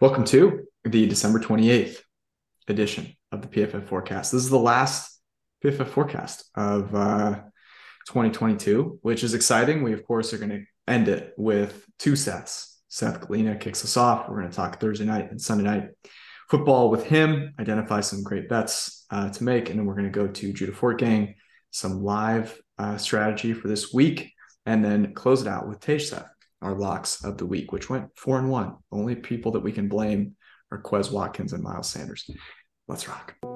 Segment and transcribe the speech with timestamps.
[0.00, 2.00] Welcome to the December 28th
[2.66, 4.32] edition of the PFF forecast.
[4.32, 5.20] This is the last
[5.64, 7.34] PFF forecast of uh,
[8.08, 9.84] 2022, which is exciting.
[9.84, 12.82] We, of course, are going to end it with two sets.
[12.88, 14.28] Seth Galina kicks us off.
[14.28, 15.90] We're going to talk Thursday night and Sunday night
[16.50, 20.10] football with him, identify some great bets uh, to make, and then we're going to
[20.10, 21.36] go to Judah Fortgang,
[21.70, 24.32] some live uh, strategy for this week,
[24.66, 26.33] and then close it out with Tej Seth,
[26.64, 28.74] our locks of the week, which went four and one.
[28.90, 30.34] Only people that we can blame
[30.72, 32.28] are Quez Watkins and Miles Sanders.
[32.88, 33.53] Let's rock.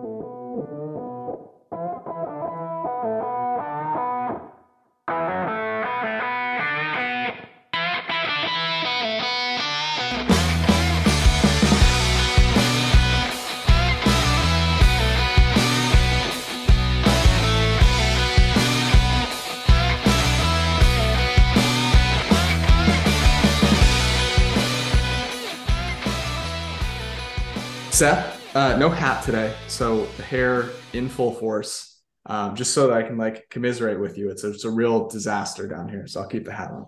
[27.98, 32.96] Seth, uh, no hat today, so the hair in full force, um, just so that
[32.96, 34.30] I can like commiserate with you.
[34.30, 36.86] It's a, it's a real disaster down here, so I'll keep the hat on.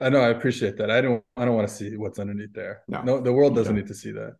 [0.00, 0.92] I know, I appreciate that.
[0.92, 2.82] I don't, I don't want to see what's underneath there.
[2.86, 4.36] No, no, the world doesn't need to see that.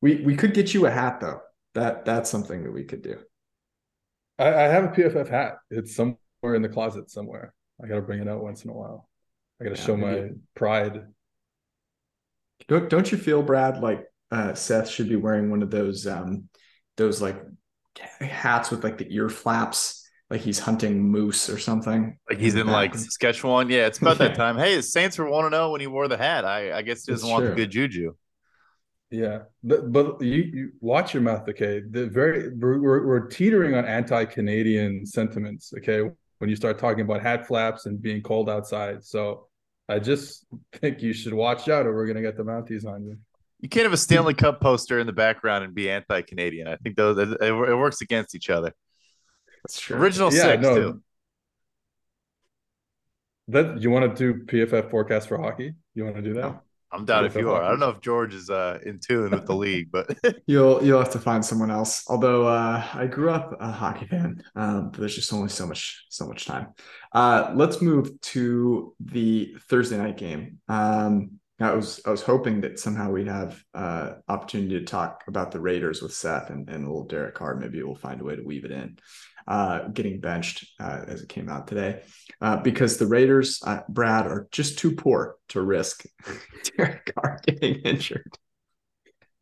[0.00, 1.42] We we could get you a hat though.
[1.74, 3.18] That that's something that we could do.
[4.38, 5.58] I, I have a PFF hat.
[5.70, 7.52] It's somewhere in the closet somewhere.
[7.84, 9.06] I got to bring it out once in a while.
[9.60, 11.02] I got to yeah, show my pride.
[12.68, 16.48] Don't don't you feel, Brad, like uh, Seth should be wearing one of those um,
[16.96, 17.40] those like
[18.20, 22.18] hats with like the ear flaps, like he's hunting moose or something.
[22.28, 23.68] Like he's in like Saskatchewan.
[23.68, 24.56] Yeah, it's about that time.
[24.56, 26.46] Hey, the Saints were want to know when he wore the hat.
[26.46, 28.14] I, I guess he doesn't want the good juju.
[29.10, 31.82] Yeah, but, but you, you, watch your mouth, okay?
[31.86, 36.08] The very we're, we're teetering on anti-Canadian sentiments, okay?
[36.38, 39.48] When you start talking about hat flaps and being cold outside, so
[39.86, 43.18] I just think you should watch out, or we're gonna get the Mounties on you.
[43.62, 46.66] You can't have a Stanley Cup poster in the background and be anti-Canadian.
[46.66, 48.74] I think those it, it works against each other.
[49.62, 49.96] That's true.
[49.96, 50.74] Original yeah, six no.
[50.74, 51.02] too.
[53.48, 55.74] That you want to do PFF forecast for hockey?
[55.94, 56.40] You want to do that?
[56.40, 57.54] No, I'm down PFF if you are.
[57.54, 57.66] Hockey.
[57.66, 60.10] I don't know if George is uh, in tune with the league, but
[60.46, 62.02] you'll you'll have to find someone else.
[62.08, 66.04] Although uh, I grew up a hockey fan, um, but there's just only so much
[66.08, 66.68] so much time.
[67.12, 70.58] Uh, let's move to the Thursday night game.
[70.68, 75.50] Um, I was I was hoping that somehow we'd have uh, opportunity to talk about
[75.52, 77.56] the Raiders with Seth and, and little Derek Carr.
[77.56, 78.98] Maybe we'll find a way to weave it in.
[79.46, 82.00] Uh, getting benched uh, as it came out today
[82.40, 86.04] uh, because the Raiders, uh, Brad, are just too poor to risk
[86.76, 88.32] Derek Carr getting injured.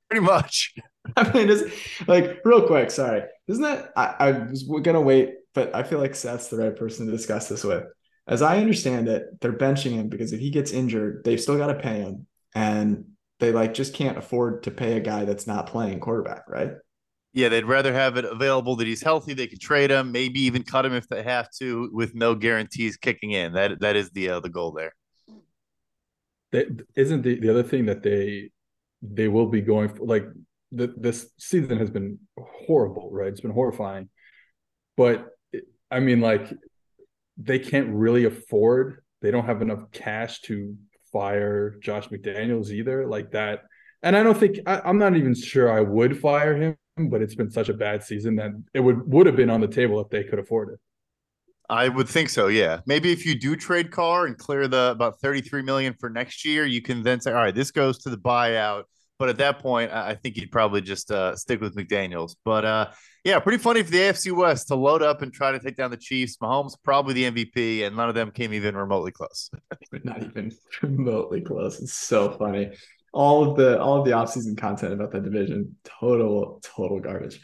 [0.08, 0.74] Pretty much.
[1.16, 2.90] I mean, it's like real quick.
[2.90, 3.90] Sorry, isn't that?
[3.94, 7.48] I, I was gonna wait, but I feel like Seth's the right person to discuss
[7.48, 7.84] this with
[8.30, 11.66] as I understand it, they're benching him because if he gets injured, they've still got
[11.66, 13.04] to pay him, and
[13.40, 16.70] they like just can't afford to pay a guy that's not playing quarterback, right?
[17.32, 19.34] Yeah, they'd rather have it available that he's healthy.
[19.34, 22.96] They could trade him, maybe even cut him if they have to, with no guarantees
[22.96, 23.52] kicking in.
[23.52, 24.94] That that is the uh, the goal there.
[26.52, 28.52] That isn't the, the other thing that they
[29.02, 30.06] they will be going for.
[30.06, 30.26] Like
[30.70, 33.28] the, this season has been horrible, right?
[33.28, 34.08] It's been horrifying,
[34.96, 35.26] but
[35.90, 36.52] I mean, like
[37.42, 39.02] they can't really afford.
[39.22, 40.76] They don't have enough cash to
[41.12, 43.62] fire Josh McDaniels either, like that.
[44.02, 47.34] And I don't think I, I'm not even sure I would fire him, but it's
[47.34, 50.08] been such a bad season that it would would have been on the table if
[50.08, 50.80] they could afford it.
[51.68, 52.48] I would think so.
[52.48, 56.44] Yeah, maybe if you do trade Carr and clear the about 33 million for next
[56.44, 58.84] year, you can then say, all right, this goes to the buyout.
[59.20, 62.36] But at that point, I think you'd probably just uh, stick with McDaniels.
[62.42, 62.90] But uh,
[63.22, 65.90] yeah, pretty funny for the AFC West to load up and try to take down
[65.90, 66.38] the Chiefs.
[66.38, 69.50] Mahomes probably the MVP, and none of them came even remotely close.
[70.04, 71.82] Not even remotely close.
[71.82, 72.70] It's so funny.
[73.12, 77.42] All of the all of the offseason content about that division, total total garbage.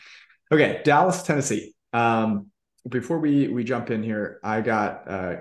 [0.51, 1.75] Okay, Dallas, Tennessee.
[1.93, 2.47] Um,
[2.89, 5.35] before we we jump in here, I got uh,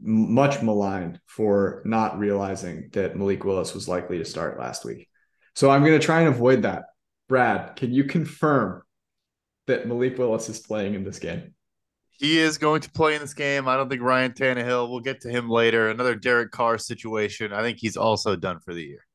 [0.00, 5.08] much maligned for not realizing that Malik Willis was likely to start last week.
[5.54, 6.84] So I'm going to try and avoid that.
[7.28, 8.82] Brad, can you confirm
[9.66, 11.54] that Malik Willis is playing in this game?
[12.10, 13.66] He is going to play in this game.
[13.66, 14.90] I don't think Ryan Tannehill.
[14.90, 15.88] We'll get to him later.
[15.88, 17.52] Another Derek Carr situation.
[17.52, 19.06] I think he's also done for the year.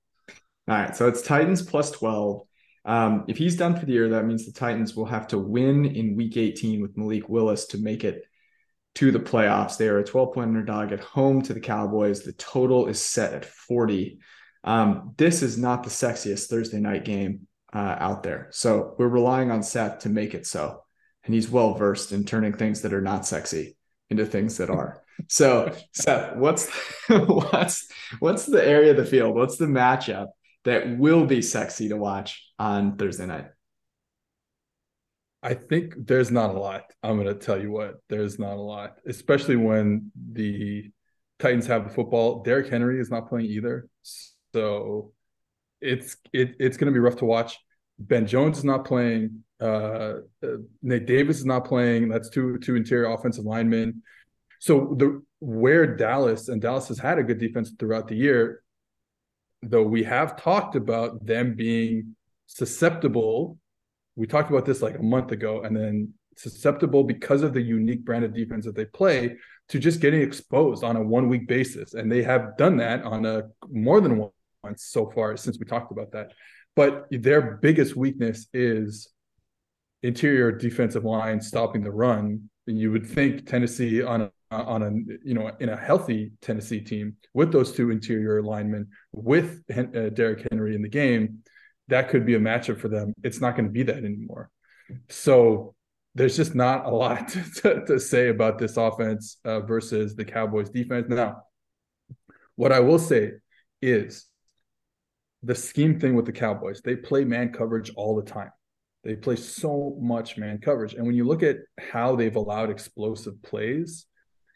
[0.68, 2.42] All right, so it's Titans plus twelve.
[2.86, 5.86] Um, if he's done for the year, that means the Titans will have to win
[5.86, 8.24] in Week 18 with Malik Willis to make it
[8.96, 9.78] to the playoffs.
[9.78, 12.22] They are a 12 point underdog at home to the Cowboys.
[12.22, 14.20] The total is set at 40.
[14.66, 18.48] Um, this is not the sexiest Thursday night game uh, out there.
[18.52, 20.82] So we're relying on Seth to make it so.
[21.24, 23.78] And he's well versed in turning things that are not sexy
[24.10, 25.04] into things that are.
[25.28, 26.70] So Seth, what's
[27.10, 27.88] what's
[28.20, 29.36] what's the area of the field?
[29.36, 30.28] What's the matchup
[30.64, 33.48] that will be sexy to watch on Thursday night?
[35.44, 36.92] I think there's not a lot.
[37.04, 40.90] I'm going to tell you what, there's not a lot, especially when the
[41.38, 42.42] Titans have the football.
[42.42, 43.88] Derrick Henry is not playing either.
[44.56, 45.12] So
[45.82, 47.58] it's it, it's going to be rough to watch.
[48.00, 49.44] Ben Jones is not playing.
[49.60, 52.08] Uh, uh, Nate Davis is not playing.
[52.08, 54.02] That's two two interior offensive linemen.
[54.60, 58.64] So the where Dallas and Dallas has had a good defense throughout the year,
[59.62, 62.16] though we have talked about them being
[62.48, 63.58] susceptible
[64.16, 68.04] we talked about this like a month ago, and then susceptible because of the unique
[68.04, 69.36] brand of defense that they play
[69.70, 71.94] to just getting exposed on a one week basis.
[71.94, 74.18] And they have done that on a more than
[74.66, 76.32] once so far since we talked about that.
[76.76, 79.10] But their biggest weakness is
[80.04, 82.50] interior defensive line stopping the run.
[82.68, 84.92] And you would think Tennessee on a on a
[85.24, 90.48] you know in a healthy Tennessee team with those two interior linemen with uh, Derrick
[90.50, 91.44] Henry in the game
[91.88, 93.14] that could be a matchup for them.
[93.24, 94.50] It's not going to be that anymore.
[95.10, 95.76] So
[96.16, 100.26] there's just not a lot to, to, to say about this offense uh, versus the
[100.26, 101.08] Cowboys defense.
[101.10, 101.44] Now,
[102.56, 103.34] what I will say
[103.82, 104.26] is
[105.46, 108.52] the scheme thing with the Cowboys, they play man coverage all the time.
[109.04, 110.96] They play so much man coverage.
[110.96, 114.08] And when you look at how they've allowed explosive plays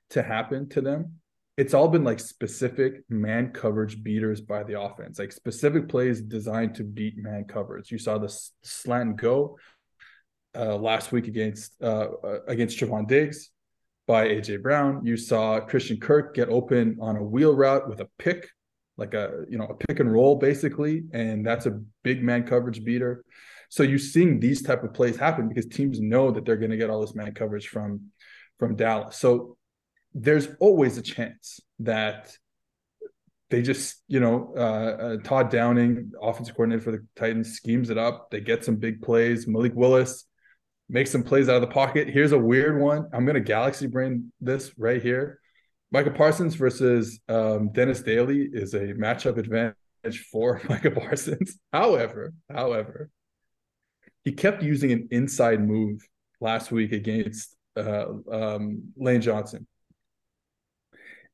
[0.09, 1.19] to happen to them,
[1.55, 6.73] it's all been like specific man coverage beaters by the offense, like specific plays designed
[6.75, 7.91] to beat man coverage.
[7.91, 8.33] You saw the
[8.63, 9.59] slant go
[10.55, 13.51] uh, last week against uh, uh against Trevon Diggs
[14.07, 15.05] by AJ Brown.
[15.05, 18.49] You saw Christian Kirk get open on a wheel route with a pick,
[18.99, 22.83] like a you know a pick and roll basically, and that's a big man coverage
[22.83, 23.23] beater.
[23.69, 26.77] So you're seeing these type of plays happen because teams know that they're going to
[26.77, 28.11] get all this man coverage from
[28.57, 29.17] from Dallas.
[29.17, 29.57] So
[30.13, 32.35] there's always a chance that
[33.49, 37.97] they just, you know, uh, uh, Todd Downing, offensive coordinator for the Titans, schemes it
[37.97, 38.29] up.
[38.29, 39.47] They get some big plays.
[39.47, 40.25] Malik Willis
[40.87, 42.09] makes some plays out of the pocket.
[42.09, 43.07] Here's a weird one.
[43.13, 45.39] I'm going to galaxy brain this right here.
[45.91, 51.57] Micah Parsons versus um, Dennis Daly is a matchup advantage for Micah Parsons.
[51.73, 53.09] however, however,
[54.23, 56.01] he kept using an inside move
[56.41, 59.65] last week against uh, um, Lane Johnson.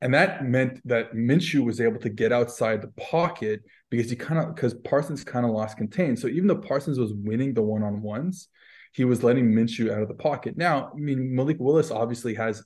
[0.01, 4.39] And that meant that Minshew was able to get outside the pocket because he kind
[4.39, 6.15] of because Parsons kind of lost contain.
[6.15, 8.49] So even though Parsons was winning the one on ones,
[8.93, 10.57] he was letting Minshew out of the pocket.
[10.57, 12.63] Now, I mean, Malik Willis obviously has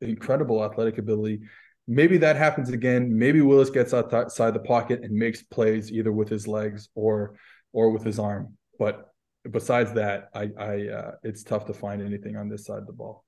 [0.00, 1.40] incredible athletic ability.
[1.86, 3.16] Maybe that happens again.
[3.16, 7.36] Maybe Willis gets outside the pocket and makes plays either with his legs or
[7.72, 8.56] or with his arm.
[8.78, 9.12] But
[9.50, 12.92] besides that, I, I uh, it's tough to find anything on this side of the
[12.92, 13.24] ball.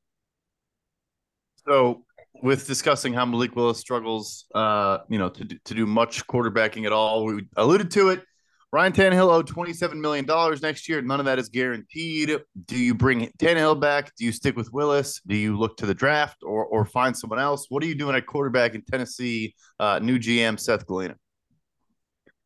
[1.67, 2.05] So
[2.43, 6.93] with discussing how Malik Willis struggles, uh, you know, to to do much quarterbacking at
[6.93, 7.25] all.
[7.25, 8.25] We alluded to it.
[8.73, 10.27] Ryan Tannehill owed $27 million
[10.63, 11.03] next year.
[11.03, 12.39] None of that is guaranteed.
[12.67, 14.13] Do you bring Tannehill back?
[14.17, 15.21] Do you stick with Willis?
[15.27, 17.67] Do you look to the draft or, or find someone else?
[17.69, 19.55] What are you doing at quarterback in Tennessee?
[19.79, 21.17] Uh, new GM Seth Galina.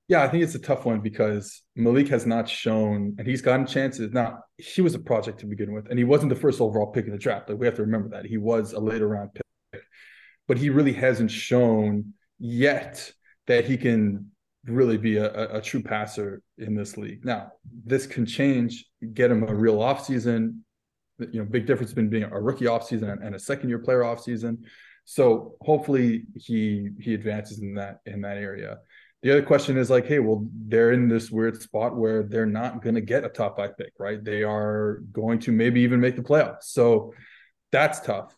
[0.09, 3.67] Yeah, I think it's a tough one because Malik has not shown, and he's gotten
[3.67, 4.13] chances.
[4.13, 7.07] Now, he was a project to begin with, and he wasn't the first overall pick
[7.07, 7.49] in the draft.
[7.49, 9.43] Like we have to remember that he was a later round pick
[10.49, 13.11] but he really hasn't shown yet
[13.47, 14.31] that he can
[14.67, 17.25] really be a, a, true passer in this league.
[17.25, 17.53] Now,
[17.85, 20.61] this can change, get him a real offseason.
[21.19, 24.59] You know, big difference between being a rookie offseason and, a second year player offseason.
[25.05, 28.79] So hopefully he he advances in that in that area.
[29.23, 32.83] The other question is like, hey, well, they're in this weird spot where they're not
[32.83, 34.23] going to get a top five pick, right?
[34.23, 36.65] They are going to maybe even make the playoffs.
[36.65, 37.15] So
[37.73, 38.37] that's tough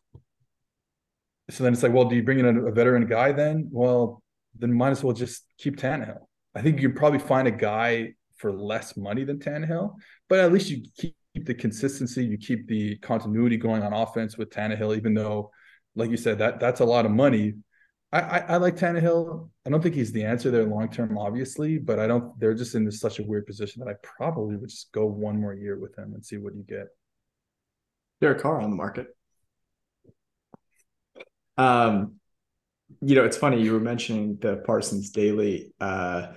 [1.50, 3.68] so then it's like, well, do you bring in a, a, veteran guy then?
[3.70, 4.22] Well,
[4.58, 6.20] then might as well just keep Tannehill.
[6.58, 9.94] I think you can probably find a guy for less money than Tannehill,
[10.28, 14.50] but at least you keep the consistency, you keep the continuity going on offense with
[14.50, 15.52] Tannehill, even though,
[15.94, 17.54] like you said, that that's a lot of money.
[18.12, 19.48] I, I, I like Tannehill.
[19.64, 22.38] I don't think he's the answer there long term, obviously, but I don't.
[22.40, 25.40] They're just in this, such a weird position that I probably would just go one
[25.40, 26.86] more year with him and see what you get.
[28.20, 29.06] Derek Carr on the market.
[31.56, 32.14] Um,
[33.00, 35.72] you know, it's funny you were mentioning the Parsons Daly.
[35.80, 36.28] uh,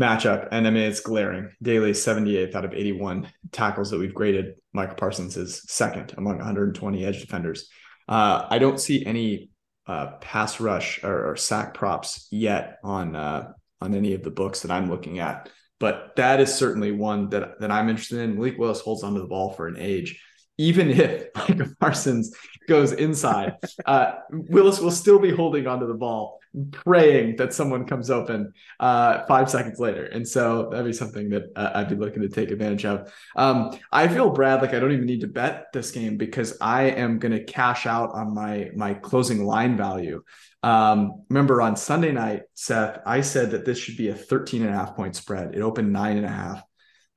[0.00, 1.52] matchup, and I mean it's glaring.
[1.62, 4.54] Daly 78th out of 81 tackles that we've graded.
[4.72, 7.68] Micah Parsons is second among 120 edge defenders.
[8.08, 9.50] Uh, I don't see any
[9.86, 14.60] uh, pass rush or, or, sack props yet on uh, on any of the books
[14.60, 18.36] that I'm looking at, but that is certainly one that that I'm interested in.
[18.36, 20.20] Malik Willis holds onto the ball for an age
[20.60, 22.36] even if Micah Parsons
[22.68, 26.38] goes inside, uh, Willis will still be holding onto the ball,
[26.70, 30.04] praying that someone comes open uh, five seconds later.
[30.04, 33.12] And so that'd be something that uh, I'd be looking to take advantage of.
[33.36, 36.82] Um, I feel, Brad, like I don't even need to bet this game because I
[36.82, 40.22] am going to cash out on my my closing line value.
[40.62, 44.70] Um, remember on Sunday night, Seth, I said that this should be a 13 and
[44.70, 45.54] a half point spread.
[45.54, 46.62] It opened nine and a half.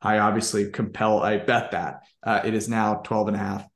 [0.01, 3.67] I obviously compel, I bet that uh, it is now 12 and a half.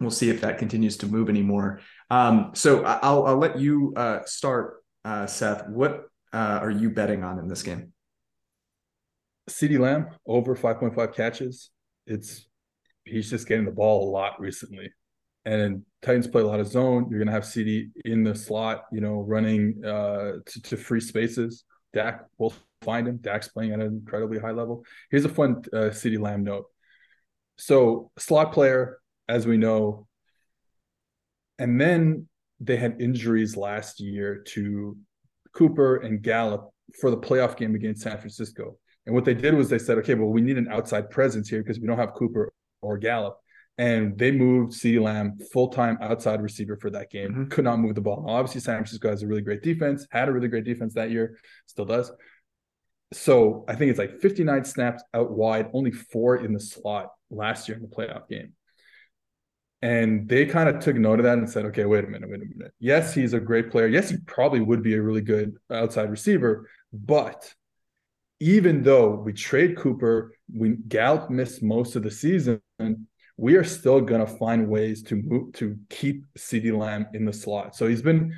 [0.00, 1.80] We'll see if that continues to move anymore.
[2.10, 5.68] Um, so I'll, I'll let you uh, start, uh, Seth.
[5.68, 7.92] What uh, are you betting on in this game?
[9.48, 11.70] CeeDee Lamb over 5.5 catches.
[12.06, 12.46] It's
[13.04, 14.92] he's just getting the ball a lot recently.
[15.44, 17.06] And Titans play a lot of zone.
[17.10, 21.00] You're going to have CeeDee in the slot, you know, running uh, to, to free
[21.00, 21.64] spaces.
[21.92, 23.18] Dak will find him.
[23.18, 24.84] Dak's playing at an incredibly high level.
[25.10, 26.66] Here's a fun uh, CeeDee Lamb note.
[27.56, 30.06] So slot player, as we know,
[31.58, 32.28] and then
[32.60, 34.96] they had injuries last year to
[35.54, 36.70] Cooper and Gallup
[37.00, 38.76] for the playoff game against San Francisco.
[39.06, 41.62] And what they did was they said, okay, well, we need an outside presence here
[41.62, 43.38] because we don't have Cooper or Gallup.
[43.76, 47.30] And they moved CeeDee Lamb full time outside receiver for that game.
[47.30, 47.44] Mm-hmm.
[47.48, 48.24] Could not move the ball.
[48.24, 51.10] Now, obviously, San Francisco has a really great defense, had a really great defense that
[51.10, 52.10] year, still does.
[53.12, 57.68] So I think it's like 59 snaps out wide, only four in the slot last
[57.68, 58.52] year in the playoff game.
[59.82, 62.40] And they kind of took note of that and said, okay, wait a minute, wait
[62.40, 62.72] a minute.
[62.78, 63.86] Yes, he's a great player.
[63.86, 66.68] Yes, he probably would be a really good outside receiver.
[66.92, 67.52] But
[68.40, 72.60] even though we trade Cooper, we Gallup missed most of the season,
[73.36, 77.74] we are still to find ways to move to keep CeeDee Lamb in the slot.
[77.74, 78.34] So he's been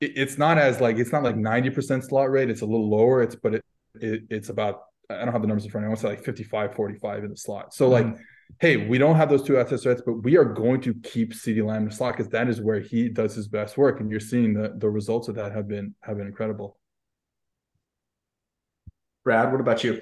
[0.00, 3.22] it's not as like it's not like 90% slot rate, it's a little lower.
[3.22, 3.64] It's but it,
[4.00, 5.88] it it's about I don't have the numbers in front of me.
[5.88, 7.74] I want to say like 55, 45 in the slot.
[7.74, 8.22] So like, mm-hmm.
[8.60, 11.64] Hey, we don't have those two outside threats, but we are going to keep CeeDee
[11.64, 14.00] Lamb in the slot because that is where he does his best work.
[14.00, 16.78] And you're seeing the the results of that have been have been incredible.
[19.24, 20.00] Brad, what about you?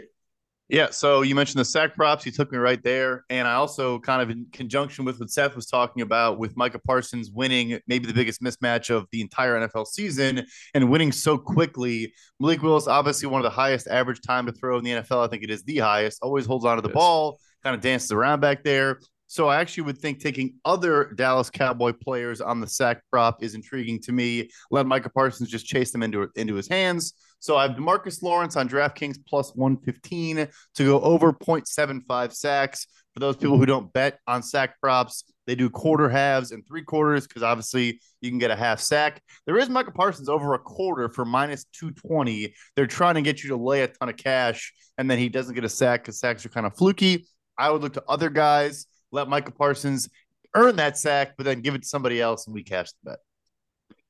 [0.72, 2.24] Yeah, so you mentioned the sack props.
[2.24, 3.26] You took me right there.
[3.28, 6.78] And I also, kind of in conjunction with what Seth was talking about, with Micah
[6.78, 12.14] Parsons winning maybe the biggest mismatch of the entire NFL season and winning so quickly.
[12.40, 15.22] Malik Willis, obviously one of the highest average time to throw in the NFL.
[15.22, 16.20] I think it is the highest.
[16.22, 16.94] Always holds on to the yes.
[16.94, 19.00] ball, kind of dances around back there.
[19.26, 23.54] So I actually would think taking other Dallas Cowboy players on the sack prop is
[23.54, 24.50] intriguing to me.
[24.70, 27.14] Let Micah Parsons just chase them into into his hands.
[27.38, 32.86] So I have Demarcus Lawrence on DraftKings plus 115 to go over 0.75 sacks.
[33.14, 36.82] For those people who don't bet on sack props, they do quarter halves and three
[36.82, 39.22] quarters because obviously you can get a half sack.
[39.46, 42.54] There is Micah Parsons over a quarter for minus 220.
[42.76, 45.54] They're trying to get you to lay a ton of cash, and then he doesn't
[45.54, 47.26] get a sack because sacks are kind of fluky.
[47.58, 50.08] I would look to other guys, let Micah Parsons
[50.54, 53.18] earn that sack, but then give it to somebody else and we cash the bet.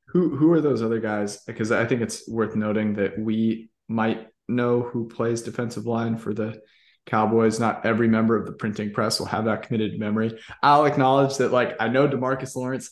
[0.09, 1.39] Who who are those other guys?
[1.47, 6.35] Because I think it's worth noting that we might know who plays defensive line for
[6.35, 6.61] the
[7.07, 7.59] Cowboys.
[7.59, 10.39] Not every member of the printing press will have that committed memory.
[10.63, 11.53] I'll acknowledge that.
[11.53, 12.91] Like I know Demarcus Lawrence.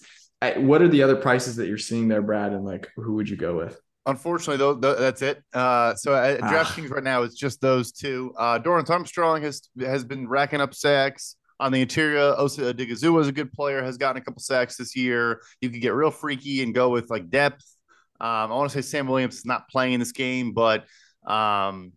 [0.57, 2.53] What are the other prices that you're seeing there, Brad?
[2.53, 3.79] And like, who would you go with?
[4.07, 5.43] Unfortunately, though, that's it.
[5.53, 6.51] Uh, so at ah.
[6.51, 8.33] DraftKings right now, it's just those two.
[8.37, 11.37] Uh, Dorance Armstrong has has been racking up sacks.
[11.59, 14.97] On the interior, Osa Odighizuwa is a good player, has gotten a couple sacks this
[14.97, 15.43] year.
[15.61, 17.77] You could get real freaky and go with like depth.
[18.19, 20.85] Um, I want to say Sam Williams is not playing in this game, but
[21.27, 21.93] um,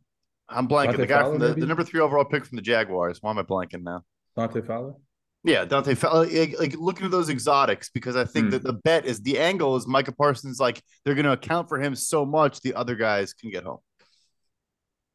[0.50, 0.86] I'm blanking.
[0.88, 3.20] Dante the guy Fowler, from the, the, number three overall pick from the Jaguars.
[3.22, 4.04] Why am I blanking now?
[4.36, 4.96] Dante Fowler.
[5.44, 6.26] Yeah, Dante Fowler.
[6.26, 8.52] Like, like looking at those exotics because I think mm.
[8.52, 10.60] that the bet is the angle is Micah Parsons.
[10.60, 13.80] Like they're going to account for him so much, the other guys can get home.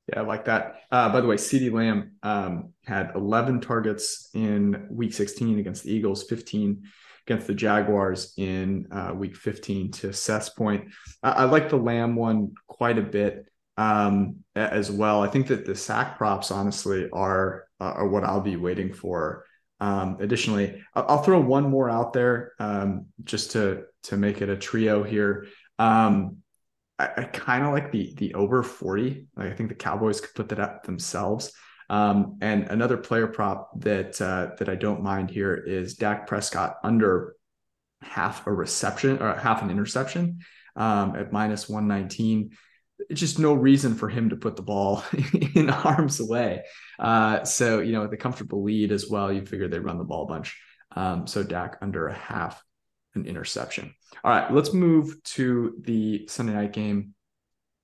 [0.08, 0.80] Yeah, I like that.
[0.90, 5.92] Uh, by the way, CeeDee Lamb um, had 11 targets in week 16 against the
[5.92, 6.82] Eagles, 15
[7.26, 10.86] against the Jaguars in uh, week 15 to Seth's point.
[11.22, 13.44] I, I, like the Lamb one quite a bit
[13.76, 15.22] um, as well.
[15.22, 19.44] I think that the sack props, honestly, are, uh, are what I'll be waiting for.
[19.80, 24.56] Um, additionally, I'll, throw one more out there um, just to, to make it a
[24.56, 25.46] trio here.
[25.78, 26.38] Um,
[26.98, 29.26] I, I kind of like the the over 40.
[29.36, 31.52] Like I think the Cowboys could put that up themselves.
[31.90, 36.76] Um, and another player prop that uh, that I don't mind here is Dak Prescott
[36.84, 37.36] under
[38.02, 40.40] half a reception or half an interception
[40.76, 42.50] um, at minus 119.
[42.50, 42.58] It's
[43.12, 45.04] just no reason for him to put the ball
[45.54, 46.64] in harm's way.
[46.98, 50.24] Uh, so, you know, the comfortable lead as well, you figure they run the ball
[50.24, 50.56] a bunch.
[50.94, 52.62] Um, so Dak under a half
[53.14, 53.94] an interception.
[54.24, 57.14] All right, let's move to the Sunday night game,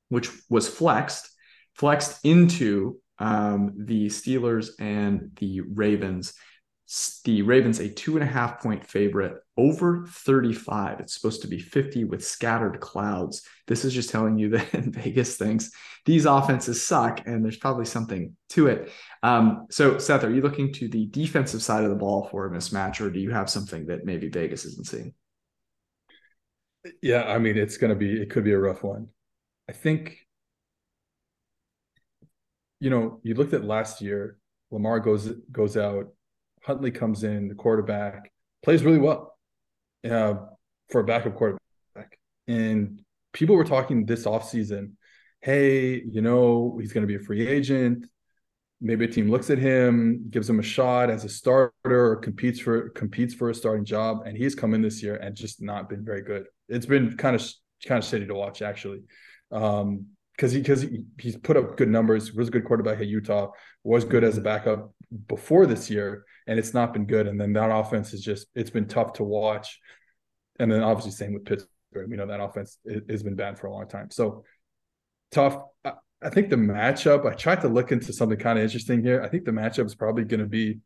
[0.09, 1.30] which was flexed,
[1.75, 6.35] flexed into um, the Steelers and the Ravens.
[7.24, 11.00] The Ravens a two and a half point favorite over 35.
[11.00, 13.42] It's supposed to be 50 with scattered clouds.
[13.66, 15.70] This is just telling you that Vegas thinks
[16.04, 18.92] these offenses suck, and there's probably something to it.
[19.22, 22.50] Um, so, Seth, are you looking to the defensive side of the ball for a
[22.50, 25.14] mismatch, or do you have something that maybe Vegas isn't seeing?
[27.00, 29.08] Yeah, I mean, it's going to be, it could be a rough one.
[29.68, 30.18] I think,
[32.80, 34.38] you know, you looked at last year,
[34.70, 36.08] Lamar goes goes out,
[36.64, 38.30] Huntley comes in, the quarterback
[38.62, 39.37] plays really well
[40.11, 40.35] uh,
[40.90, 42.18] for a backup quarterback.
[42.49, 43.02] And
[43.33, 44.92] people were talking this offseason,
[45.40, 48.06] hey, you know, he's going to be a free agent.
[48.80, 52.61] Maybe a team looks at him, gives him a shot as a starter, or competes
[52.61, 55.88] for competes for a starting job, and he's come in this year and just not
[55.88, 56.47] been very good.
[56.68, 57.47] It's been kind of
[57.87, 59.02] kind of shitty to watch actually.
[59.52, 60.06] Um,
[60.37, 63.50] because he because he, he's put up good numbers, was a good quarterback at Utah,
[63.85, 64.92] was good as a backup
[65.28, 67.26] before this year, and it's not been good.
[67.26, 69.78] And then that offense is just it's been tough to watch.
[70.58, 72.10] And then obviously same with Pittsburgh.
[72.10, 74.10] You know that offense has been bad for a long time.
[74.10, 74.44] So
[75.30, 75.58] tough.
[75.84, 77.26] I, I think the matchup.
[77.30, 79.22] I tried to look into something kind of interesting here.
[79.22, 80.78] I think the matchup is probably going to be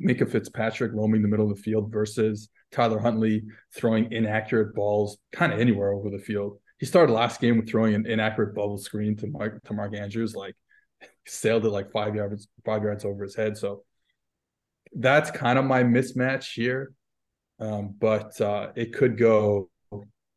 [0.00, 3.44] Minkah Fitzpatrick roaming the middle of the field versus Tyler Huntley
[3.74, 6.58] throwing inaccurate balls kind of anywhere over the field.
[6.78, 10.34] He started last game with throwing an inaccurate bubble screen to Mark to Mark Andrews,
[10.34, 10.56] like
[11.26, 13.56] sailed it like five yards five yards over his head.
[13.56, 13.84] So
[14.94, 16.92] that's kind of my mismatch here.
[17.58, 19.70] Um, but uh, it could go,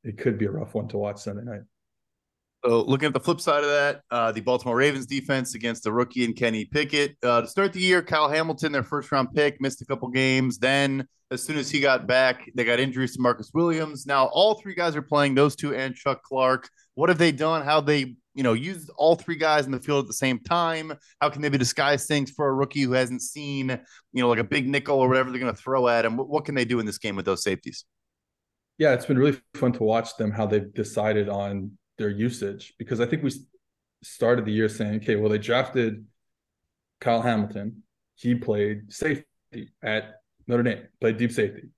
[0.04, 1.62] it could be a rough one to watch Sunday night.
[2.66, 5.92] So looking at the flip side of that, uh, the Baltimore Ravens defense against the
[5.92, 7.16] rookie and Kenny Pickett.
[7.22, 10.58] Uh, to start the year, Kyle Hamilton, their first round pick, missed a couple games.
[10.58, 14.08] Then, as soon as he got back, they got injuries to Marcus Williams.
[14.08, 16.70] Now, all three guys are playing, those two and Chuck Clark.
[16.96, 17.64] What have they done?
[17.64, 20.94] How they, you know, used all three guys in the field at the same time?
[21.22, 24.40] How can they be disguise things for a rookie who hasn't seen, you know, like
[24.40, 26.18] a big nickel or whatever they're going to throw at him?
[26.18, 27.86] What, what can they do in this game with those safeties?
[28.78, 33.00] Yeah, it's been really fun to watch them how they've decided on their usage because
[33.00, 33.32] I think we
[34.04, 36.06] started the year saying, okay, well, they drafted
[37.00, 37.84] Kyle Hamilton.
[38.16, 39.26] He played safety
[39.82, 41.70] at Notre Dame, played deep safety.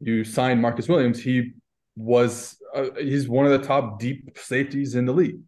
[0.00, 1.22] You signed Marcus Williams.
[1.22, 1.52] He
[1.96, 5.40] was uh, he's one of the top deep safeties in the league.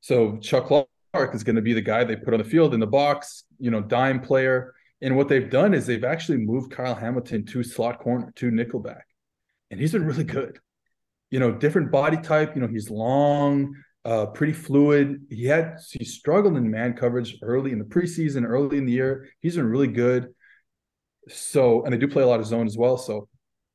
[0.00, 2.80] So Chuck Clark is going to be the guy they put on the field in
[2.80, 4.74] the box, you know, dime player.
[5.02, 9.02] And what they've done is they've actually moved Kyle Hamilton to slot corner, to nickelback,
[9.70, 10.58] and he's been really good
[11.30, 12.54] you know, different body type.
[12.54, 15.26] You know, he's long, uh, pretty fluid.
[15.30, 19.28] He had he struggled in man coverage early in the preseason, early in the year.
[19.40, 20.34] He's been really good.
[21.28, 22.96] So, and they do play a lot of zone as well.
[22.96, 23.28] So,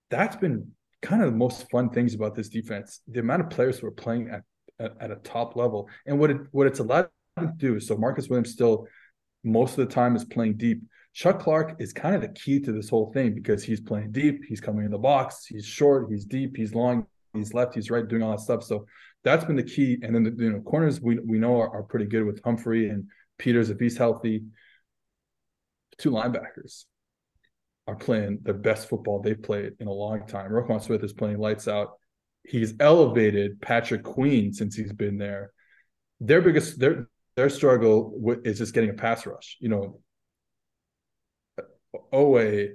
[0.09, 0.71] that's been
[1.05, 3.01] kind of the most fun things about this defense.
[3.07, 4.41] The amount of players who are playing at
[4.77, 7.07] at, a top level, and what it what it's allowed
[7.39, 7.79] to do.
[7.79, 8.87] So, Marcus Williams still
[9.43, 10.81] most of the time is playing deep.
[11.13, 14.43] Chuck Clark is kind of the key to this whole thing because he's playing deep,
[14.43, 18.05] he's coming in the box, he's short, he's deep, he's long, he's left, he's right,
[18.05, 18.63] doing all that stuff.
[18.63, 18.85] So
[19.23, 19.97] that's been the key.
[20.01, 22.89] And then the you know corners we we know are, are pretty good with Humphrey
[22.89, 23.05] and
[23.37, 24.43] Peters if he's healthy.
[25.97, 26.85] Two linebackers
[27.88, 30.52] are playing the best football they've played in a long time.
[30.52, 31.93] Roquan Smith is playing lights out.
[32.43, 35.52] He's elevated Patrick Queen since he's been there.
[36.19, 39.58] Their biggest their their struggle is just getting a pass rush.
[39.60, 40.00] You know,
[42.13, 42.69] Oweh,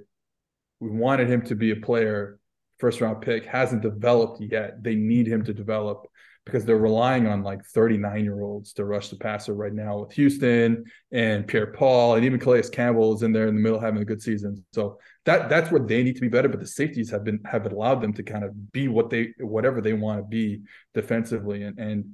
[0.80, 2.38] we wanted him to be a player
[2.78, 4.82] first round pick hasn't developed yet.
[4.82, 6.06] They need him to develop
[6.46, 10.12] because they're relying on like 39 year olds to rush the passer right now with
[10.12, 14.02] Houston and Pierre Paul and even Calais Campbell is in there in the middle having
[14.02, 14.64] a good season.
[14.72, 16.48] So that that's where they need to be better.
[16.48, 19.80] But the safeties have been have allowed them to kind of be what they whatever
[19.80, 20.62] they want to be
[20.94, 21.62] defensively.
[21.62, 22.04] And and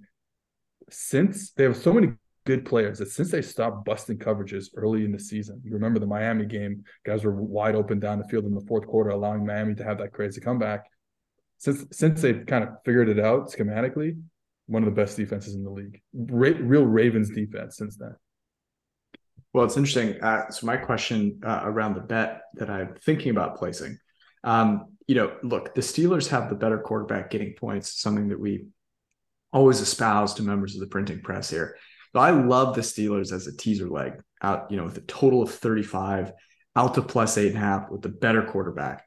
[0.91, 2.13] since they have so many
[2.45, 6.07] good players that since they stopped busting coverages early in the season, you remember the
[6.07, 9.75] Miami game, guys were wide open down the field in the fourth quarter, allowing Miami
[9.75, 10.87] to have that crazy comeback.
[11.59, 14.21] Since since they've kind of figured it out schematically,
[14.67, 18.15] one of the best defenses in the league, Ra- real Ravens defense since then.
[19.53, 20.23] Well, it's interesting.
[20.23, 23.99] Uh, so my question uh, around the bet that I'm thinking about placing,
[24.45, 28.67] um, you know, look, the Steelers have the better quarterback getting points, something that we
[29.53, 31.77] always espouse to members of the printing press here.
[32.13, 35.43] So I love the Steelers as a teaser leg out, you know, with a total
[35.43, 36.33] of 35
[36.75, 39.05] out to plus eight and a half with the better quarterback.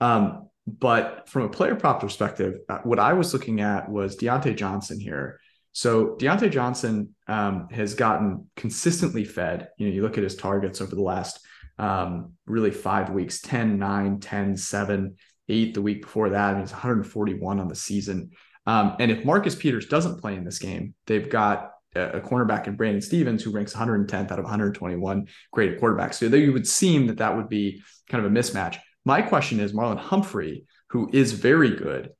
[0.00, 4.56] Um, but from a player prop perspective, uh, what I was looking at was Diontae
[4.56, 5.40] Johnson here.
[5.72, 9.68] So Diontae Johnson um, has gotten consistently fed.
[9.76, 11.40] You know, you look at his targets over the last
[11.78, 15.16] um, really five weeks 10, 9, 10, 7,
[15.48, 16.54] 8 the week before that.
[16.54, 18.30] Mean, he's 141 on the season.
[18.66, 22.74] Um, and if Marcus Peters doesn't play in this game, they've got a cornerback in
[22.74, 26.14] Brandon Stephens who ranks 110th out of 121 graded quarterbacks.
[26.14, 28.78] So you would seem that that would be kind of a mismatch.
[29.04, 32.10] My question is Marlon Humphrey, who is very good.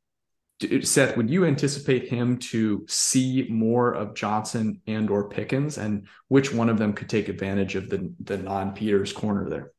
[0.82, 6.52] Seth, would you anticipate him to see more of Johnson and or Pickens, and which
[6.52, 9.72] one of them could take advantage of the the non Peters corner there?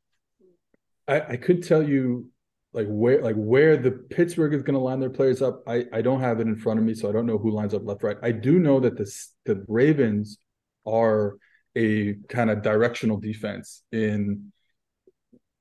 [1.08, 2.30] I, I could tell you
[2.74, 5.64] like where like where the Pittsburgh is going to line their players up.
[5.66, 7.74] I I don't have it in front of me, so I don't know who lines
[7.74, 8.18] up left right.
[8.22, 9.10] I do know that the
[9.46, 10.40] the Ravens
[10.86, 11.38] are
[11.76, 14.52] a kind of directional defense in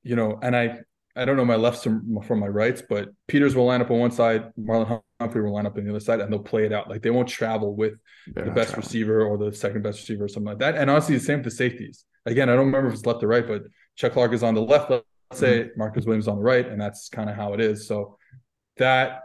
[0.03, 0.81] you know, and I
[1.17, 4.11] I don't know my lefts from, my rights, but Peters will line up on one
[4.11, 6.89] side, Marlon Humphrey will line up on the other side, and they'll play it out.
[6.91, 7.95] Like they won't travel with
[8.27, 8.85] They're the best traveling.
[8.85, 10.77] receiver or the second best receiver or something like that.
[10.77, 12.05] And honestly, the same with the safeties.
[12.27, 13.63] Again, I don't remember if it's left or right, but
[13.97, 15.79] Chuck Clark is on the left, let's say mm-hmm.
[15.79, 17.87] Marcus Williams on the right, and that's kind of how it is.
[17.87, 18.19] So
[18.79, 19.23] that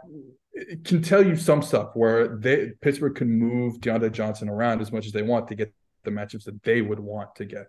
[0.84, 5.06] can tell you some stuff where they Pittsburgh can move Diontae Johnson around as much
[5.06, 5.72] as they want to get
[6.04, 7.66] the matchups that they would want to get.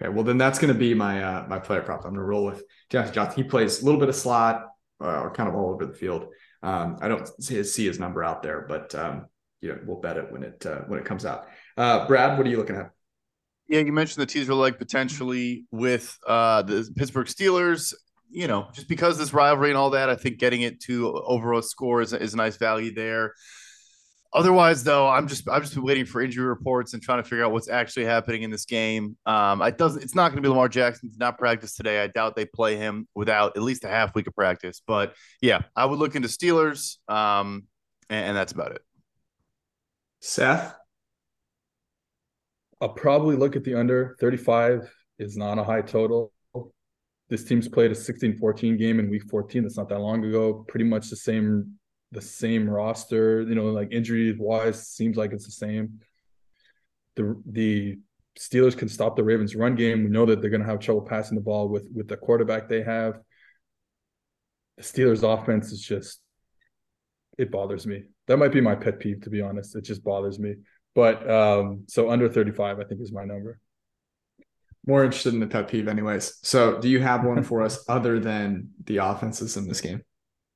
[0.00, 2.00] Okay, well then that's going to be my uh, my player prop.
[2.04, 3.42] I'm going to roll with Diontae Johnson.
[3.42, 4.66] He plays a little bit of slot
[5.00, 6.26] uh, kind of all over the field.
[6.62, 9.26] Um, I don't see his, see his number out there, but um,
[9.60, 11.46] you know we'll bet it when it uh, when it comes out.
[11.76, 12.90] Uh, Brad, what are you looking at?
[13.68, 17.94] Yeah, you mentioned the teaser leg potentially with uh, the Pittsburgh Steelers.
[18.30, 21.52] You know, just because this rivalry and all that, I think getting it to over
[21.52, 23.34] a score is, is a nice value there.
[24.34, 27.44] Otherwise, though, I'm just I'm just been waiting for injury reports and trying to figure
[27.44, 29.16] out what's actually happening in this game.
[29.26, 30.02] Um, it doesn't.
[30.02, 31.08] It's not going to be Lamar Jackson.
[31.08, 32.02] Did not practice today.
[32.02, 34.82] I doubt they play him without at least a half week of practice.
[34.84, 37.64] But yeah, I would look into Steelers, um,
[38.10, 38.82] and, and that's about it.
[40.20, 40.74] Seth,
[42.80, 44.16] I'll probably look at the under.
[44.18, 46.32] 35 is not a high total.
[47.28, 49.62] This team's played a 16-14 game in week 14.
[49.62, 50.64] That's not that long ago.
[50.68, 51.78] Pretty much the same
[52.14, 53.42] the same roster.
[53.42, 56.00] You know, like injury wise, seems like it's the same.
[57.16, 57.98] The the
[58.38, 60.04] Steelers can stop the Ravens' run game.
[60.04, 62.68] We know that they're going to have trouble passing the ball with with the quarterback
[62.68, 63.20] they have.
[64.76, 66.20] The Steelers' offense is just
[67.38, 68.04] it bothers me.
[68.26, 69.76] That might be my pet peeve, to be honest.
[69.76, 70.54] It just bothers me.
[70.94, 73.58] But um, so under 35, I think is my number.
[74.86, 76.38] More interested in the pet peeve, anyways.
[76.42, 80.02] So, do you have one for us other than the offenses in this game?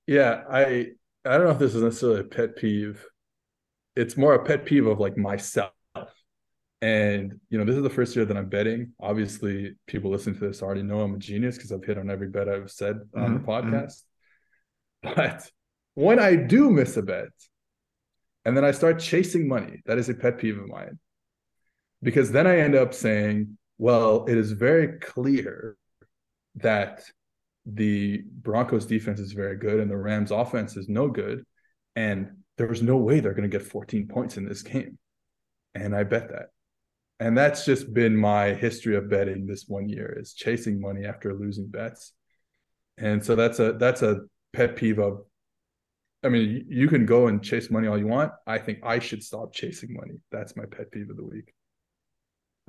[0.07, 0.93] Yeah, I
[1.25, 3.05] I don't know if this is necessarily a pet peeve.
[3.97, 5.73] It's more a pet peeve of like myself.
[6.81, 8.93] And you know, this is the first year that I'm betting.
[9.01, 12.29] Obviously, people listening to this already know I'm a genius because I've hit on every
[12.29, 13.25] bet I've said mm-hmm.
[13.25, 13.51] on the mm-hmm.
[13.51, 14.03] podcast.
[15.03, 15.51] But
[15.95, 17.29] when I do miss a bet,
[18.45, 20.99] and then I start chasing money, that is a pet peeve of mine.
[22.03, 25.77] Because then I end up saying, well, it is very clear
[26.57, 27.05] that
[27.75, 31.45] the Broncos defense is very good and the Rams offense is no good.
[31.97, 34.99] And there's no way they're going to get 14 points in this game.
[35.75, 36.47] And I bet that.
[37.21, 41.35] And that's just been my history of betting this one year is chasing money after
[41.35, 42.13] losing bets.
[42.97, 44.21] And so that's a that's a
[44.53, 45.23] pet peeve of
[46.25, 48.33] I mean, you can go and chase money all you want.
[48.47, 50.15] I think I should stop chasing money.
[50.33, 51.53] That's my pet peeve of the week.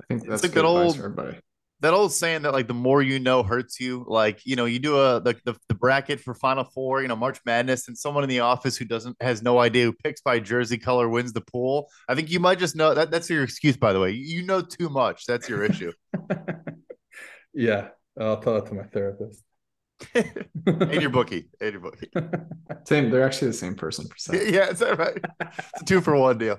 [0.02, 1.38] I think that's it's a good old everybody
[1.80, 4.04] that old saying that like the more you know hurts you.
[4.06, 7.16] Like you know, you do a the, the, the bracket for Final Four, you know,
[7.16, 10.38] March Madness, and someone in the office who doesn't has no idea who picks by
[10.40, 11.88] jersey color wins the pool.
[12.08, 13.76] I think you might just know that that's your excuse.
[13.76, 15.26] By the way, you know too much.
[15.26, 15.92] That's your issue.
[17.54, 17.88] yeah,
[18.18, 19.42] I'll tell that to my therapist.
[20.14, 22.10] and your bookie, and your bookie.
[22.84, 23.10] Same.
[23.10, 24.08] They're actually the same person.
[24.32, 25.18] Yeah, is that right?
[25.40, 26.58] It's a two for one deal.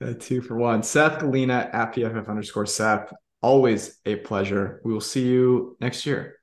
[0.00, 0.82] A two for one.
[0.82, 3.12] Seth Galina at PFF underscore Seth
[3.46, 4.80] always a pleasure.
[4.84, 6.40] We will see you next year.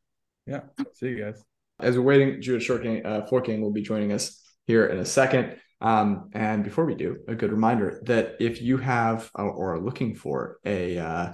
[0.47, 0.61] Yeah.
[0.93, 1.43] See you guys.
[1.77, 5.57] As we're waiting, Judith Shortgang, uh, Forking will be joining us here in a second.
[5.81, 9.81] Um, and before we do, a good reminder that if you have uh, or are
[9.81, 11.33] looking for a uh,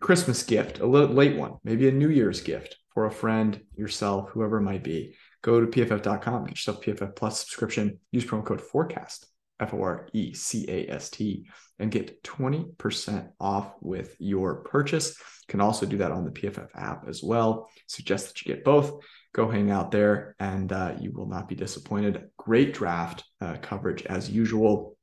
[0.00, 4.30] Christmas gift, a little late one, maybe a New Year's gift for a friend, yourself,
[4.30, 8.62] whoever it might be, go to pff.com, get yourself PFF Plus subscription, use promo code
[8.62, 9.26] FORECAST,
[9.60, 11.46] F O R E C A S T
[11.78, 15.10] and get 20% off with your purchase.
[15.18, 17.68] You can also do that on the PFF app as well.
[17.86, 19.02] Suggest that you get both.
[19.32, 22.30] Go hang out there and uh, you will not be disappointed.
[22.38, 24.96] Great draft uh, coverage as usual.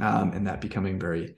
[0.00, 1.36] Um, and that becoming very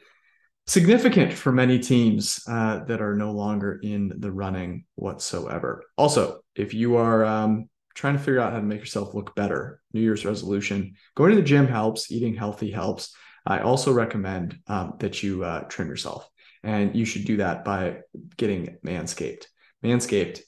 [0.67, 5.83] significant for many teams uh, that are no longer in the running whatsoever.
[5.97, 9.81] Also, if you are um, trying to figure out how to make yourself look better,
[9.93, 13.15] New Year's resolution, going to the gym helps, eating healthy helps.
[13.47, 16.29] I also recommend um, that you uh, trim yourself,
[16.63, 17.99] and you should do that by
[18.37, 19.47] getting Manscaped.
[19.85, 20.41] Manscaped,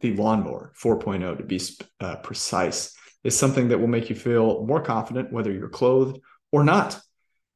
[0.00, 1.60] the lawnmower 4.0 to be
[2.00, 6.18] uh, precise, is something that will make you feel more confident whether you're clothed
[6.50, 7.00] or not.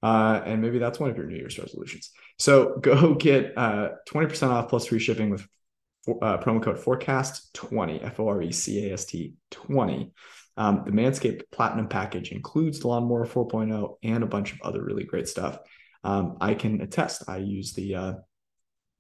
[0.03, 2.11] Uh, and maybe that's one of your New Year's resolutions.
[2.38, 5.46] So go get uh, 20% off plus free shipping with
[6.09, 10.12] uh, promo code forecast20 f-o-r-e-c-a-s-t 20
[10.59, 15.05] um, the manscaped platinum package includes the lawnmower 4.0 and a bunch of other really
[15.05, 15.59] great stuff.
[16.05, 18.12] Um, i can attest i use the uh,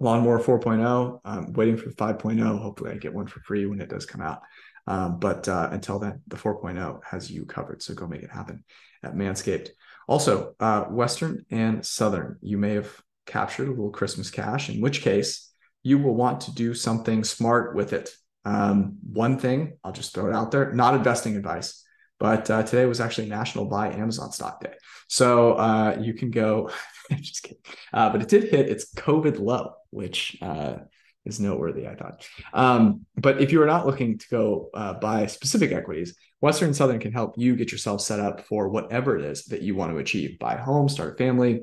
[0.00, 4.06] lawnmower 4.0 i'm waiting for 5.0 hopefully i get one for free when it does
[4.06, 4.40] come out.
[4.88, 8.64] Um, but uh, until then the 4.0 has you covered so go make it happen
[9.02, 9.68] at manscaped.
[10.08, 15.02] Also uh, western and southern you may have captured a little christmas cash in which
[15.02, 15.45] case
[15.86, 18.10] you will want to do something smart with it.
[18.44, 21.84] Um, one thing, I'll just throw it out there, not investing advice,
[22.18, 24.72] but uh, today was actually National Buy Amazon Stock Day.
[25.06, 26.70] So uh, you can go,
[27.12, 27.62] just kidding.
[27.92, 30.78] Uh, but it did hit its COVID low, which uh,
[31.24, 32.26] is noteworthy, I thought.
[32.52, 36.98] Um, but if you are not looking to go uh, buy specific equities, Western Southern
[36.98, 39.98] can help you get yourself set up for whatever it is that you want to
[39.98, 41.62] achieve buy home, start a family,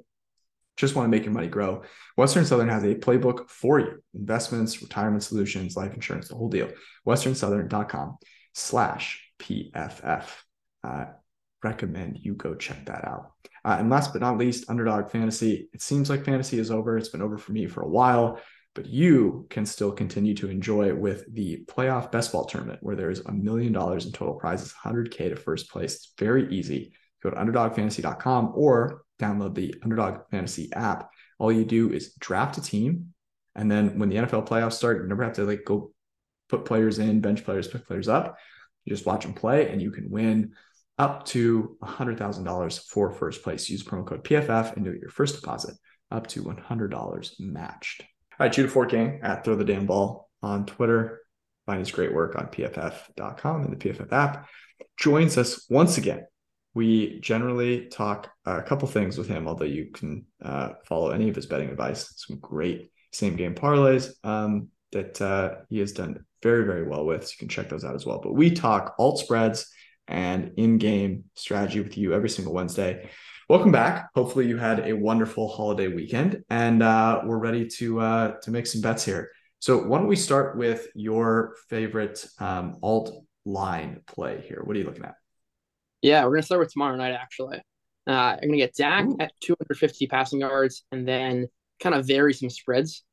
[0.75, 1.83] just want to make your money grow.
[2.15, 6.69] Western Southern has a playbook for you investments, retirement solutions, life insurance, the whole deal.
[7.07, 8.17] WesternSouthern.com
[8.53, 10.25] slash PFF.
[10.83, 11.05] Uh,
[11.63, 13.31] recommend you go check that out.
[13.63, 15.69] Uh, and last but not least, Underdog Fantasy.
[15.73, 16.97] It seems like fantasy is over.
[16.97, 18.39] It's been over for me for a while,
[18.75, 23.21] but you can still continue to enjoy with the playoff best ball tournament where there's
[23.21, 25.95] a million dollars in total prizes, 100K to first place.
[25.95, 26.93] It's very easy.
[27.21, 31.09] Go to underdogfantasy.com or download the Underdog Fantasy app.
[31.39, 33.13] All you do is draft a team,
[33.55, 35.91] and then when the NFL playoffs start, you never have to like go
[36.49, 38.37] put players in, bench players, pick players up.
[38.85, 40.53] You just watch them play, and you can win
[40.97, 43.69] up to $100,000 for first place.
[43.69, 45.75] Use promo code PFF and do your first deposit
[46.11, 48.01] up to $100 matched.
[48.39, 51.21] All right, Judah Fortgang at Throw the Damn Ball on Twitter.
[51.65, 54.47] Find his great work on PFF.com and the PFF app.
[54.97, 56.25] Joins us once again
[56.73, 61.35] we generally talk a couple things with him, although you can uh, follow any of
[61.35, 62.13] his betting advice.
[62.17, 67.25] Some great same game parlays um, that uh, he has done very, very well with.
[67.25, 68.19] So you can check those out as well.
[68.21, 69.67] But we talk alt spreads
[70.07, 73.09] and in game strategy with you every single Wednesday.
[73.49, 74.09] Welcome back.
[74.15, 78.65] Hopefully, you had a wonderful holiday weekend, and uh, we're ready to uh, to make
[78.65, 79.31] some bets here.
[79.59, 84.61] So, why don't we start with your favorite um, alt line play here?
[84.63, 85.15] What are you looking at?
[86.03, 87.13] Yeah, we're gonna start with tomorrow night.
[87.13, 87.59] Actually,
[88.07, 89.15] uh, I'm gonna get Dak Ooh.
[89.21, 91.47] at 250 passing yards, and then
[91.79, 93.03] kind of vary some spreads.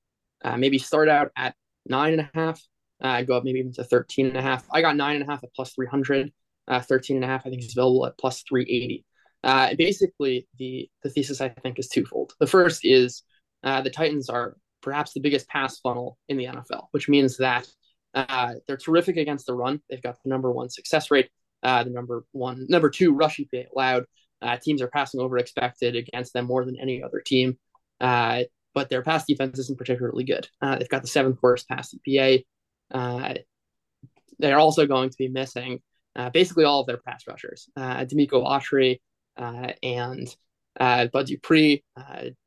[0.45, 1.55] Uh, maybe start out at
[1.87, 2.61] nine and a half,
[3.01, 4.67] uh, go up maybe even to 13 and a half.
[4.73, 6.33] I got nine and a half at plus 300.
[6.67, 9.05] Uh, 13 and a half, I think, is available at plus 380.
[9.43, 12.33] Uh, basically, the the thesis I think is twofold.
[12.41, 13.23] The first is
[13.63, 17.69] uh, the Titans are perhaps the biggest pass funnel in the NFL, which means that
[18.15, 19.81] uh, they're terrific against the run.
[19.89, 21.31] They've got the number one success rate
[21.63, 24.05] uh, the number one, number two rush EPA allowed.
[24.43, 27.59] Uh, teams are passing over expected against them more than any other team.
[28.01, 28.45] Uh,
[28.75, 30.49] but their pass defense isn't particularly good.
[30.63, 32.45] Uh, they've got the seventh worst pass EPA.
[32.91, 33.35] Uh,
[34.39, 35.81] they're also going to be missing
[36.17, 37.69] uh, basically all of their pass rushers.
[37.77, 39.01] Uh, Denico Autry
[39.83, 40.35] and
[41.13, 41.85] Bud Dupree.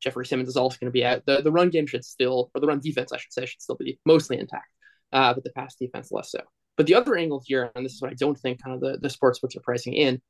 [0.00, 1.24] Jeffrey Simmons is also going to be out.
[1.26, 3.76] The, the run game should still, or the run defense, I should say, should still
[3.76, 4.72] be mostly intact,
[5.12, 6.40] but the pass defense less so.
[6.76, 8.98] But the other angle here, and this is what I don't think kind of the,
[9.00, 10.20] the sports books are pricing in,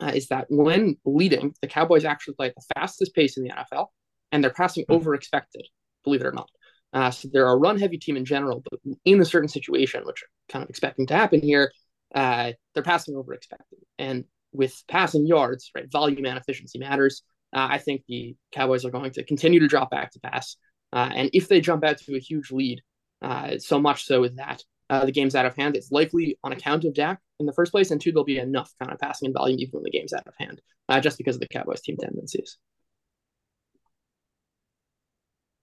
[0.00, 3.50] uh, is that when leading, the Cowboys actually play at the fastest pace in the
[3.50, 3.86] NFL,
[4.32, 4.94] and they're passing mm-hmm.
[4.94, 5.66] over expected,
[6.04, 6.48] believe it or not.
[6.92, 10.22] Uh, so they're a run heavy team in general, but in a certain situation, which
[10.22, 11.72] I'm kind of expecting to happen here,
[12.14, 13.80] uh, they're passing over expected.
[13.98, 17.22] And with passing yards, right, volume and efficiency matters.
[17.52, 20.56] Uh, I think the Cowboys are going to continue to drop back to pass.
[20.92, 22.82] Uh, and if they jump out to a huge lead,
[23.22, 26.52] uh, so much so with that uh, the game's out of hand, it's likely on
[26.52, 29.26] account of Dak in the first place, and two, there'll be enough kind of passing
[29.26, 31.80] and volume even when the game's out of hand, uh, just because of the Cowboys'
[31.80, 32.58] team tendencies.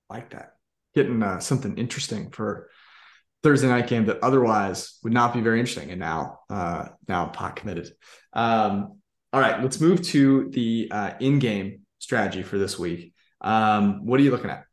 [0.09, 0.53] Like that,
[0.93, 2.69] getting uh, something interesting for
[3.41, 7.55] Thursday night game that otherwise would not be very interesting, and now uh, now pot
[7.55, 7.91] committed.
[8.33, 8.99] Um,
[9.31, 13.13] all right, let's move to the uh, in-game strategy for this week.
[13.41, 14.65] Um, what are you looking at?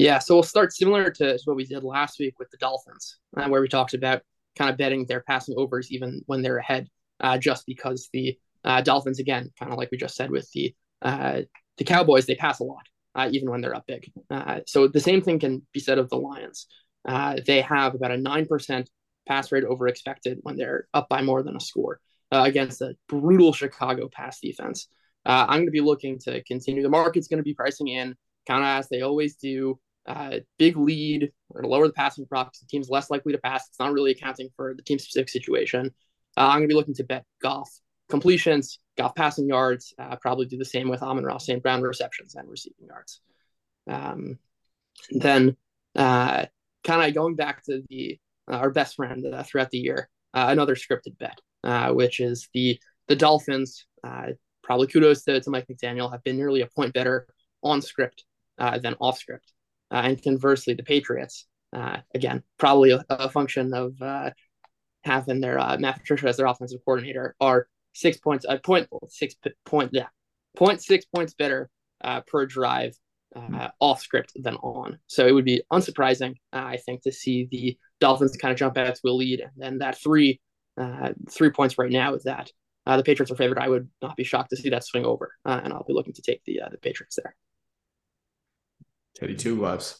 [0.00, 3.46] Yeah, so we'll start similar to what we did last week with the Dolphins, uh,
[3.48, 4.22] where we talked about
[4.56, 6.88] kind of betting their passing overs even when they're ahead,
[7.20, 10.74] uh, just because the uh, Dolphins, again, kind of like we just said with the
[11.02, 11.42] uh,
[11.76, 14.10] the Cowboys, they pass a lot, uh, even when they're up big.
[14.30, 16.66] Uh, so the same thing can be said of the Lions.
[17.44, 18.86] they have about a 9%
[19.28, 22.00] pass rate over expected when they're up by more than a score
[22.32, 24.88] against a brutal Chicago pass defense.
[25.26, 26.82] I'm going to be looking to continue.
[26.82, 28.16] The market's going to be pricing in,
[28.48, 32.60] kind of as they always do, uh, big lead or to lower the passing props.
[32.60, 33.68] The team's less likely to pass.
[33.68, 35.92] It's not really accounting for the team specific situation.
[36.36, 37.70] Uh, I'm going to be looking to bet Goff
[38.08, 39.94] completions, Goff passing yards.
[39.98, 41.62] Uh, probably do the same with Amon-Ra St.
[41.62, 43.20] Brown receptions and receiving yards.
[43.88, 44.38] Um,
[45.10, 45.56] then
[45.96, 46.46] uh,
[46.84, 48.18] kind of going back to the
[48.50, 52.48] uh, our best friend uh, throughout the year, uh, another scripted bet, uh, which is
[52.52, 53.86] the the Dolphins.
[54.62, 57.26] probably kudos to, to Mike McDaniel have been nearly a point better
[57.62, 58.24] on script
[58.58, 59.52] than off script,
[59.90, 61.46] and conversely, the Patriots
[62.14, 63.94] again probably a, a function of
[65.04, 69.90] having their Matt Patricia as their offensive coordinator are six points, uh, point six point,
[69.92, 70.06] yeah,
[70.56, 71.70] point six points better
[72.02, 72.94] uh, per drive
[73.34, 74.98] uh, off script than on.
[75.06, 78.78] So it would be unsurprising, uh, I think, to see the Dolphins kind of jump
[78.78, 80.40] out to a lead, and then that three
[80.80, 82.50] uh, three points right now is that
[82.86, 83.58] uh, the Patriots are favored.
[83.58, 86.14] I would not be shocked to see that swing over, uh, and I'll be looking
[86.14, 87.34] to take the uh, the Patriots there.
[89.16, 89.98] Teddy two gloves.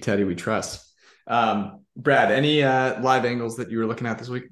[0.00, 0.92] Teddy, we trust.
[1.26, 4.44] Um, Brad, any live angles that you were looking at this week?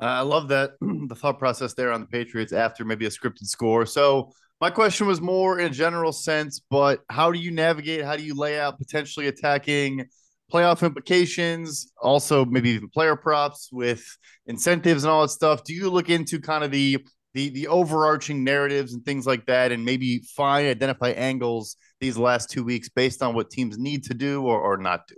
[0.00, 3.86] I love that the thought process there on the Patriots after maybe a scripted score.
[3.86, 8.04] So my question was more in a general sense, but how do you navigate?
[8.04, 10.06] How do you lay out potentially attacking
[10.52, 11.92] playoff implications?
[12.00, 14.04] Also, maybe even player props with
[14.46, 15.64] incentives and all that stuff.
[15.64, 17.04] Do you look into kind of the
[17.34, 22.50] the the overarching narratives and things like that, and maybe find identify angles these last
[22.50, 25.14] two weeks based on what teams need to do or, or not do?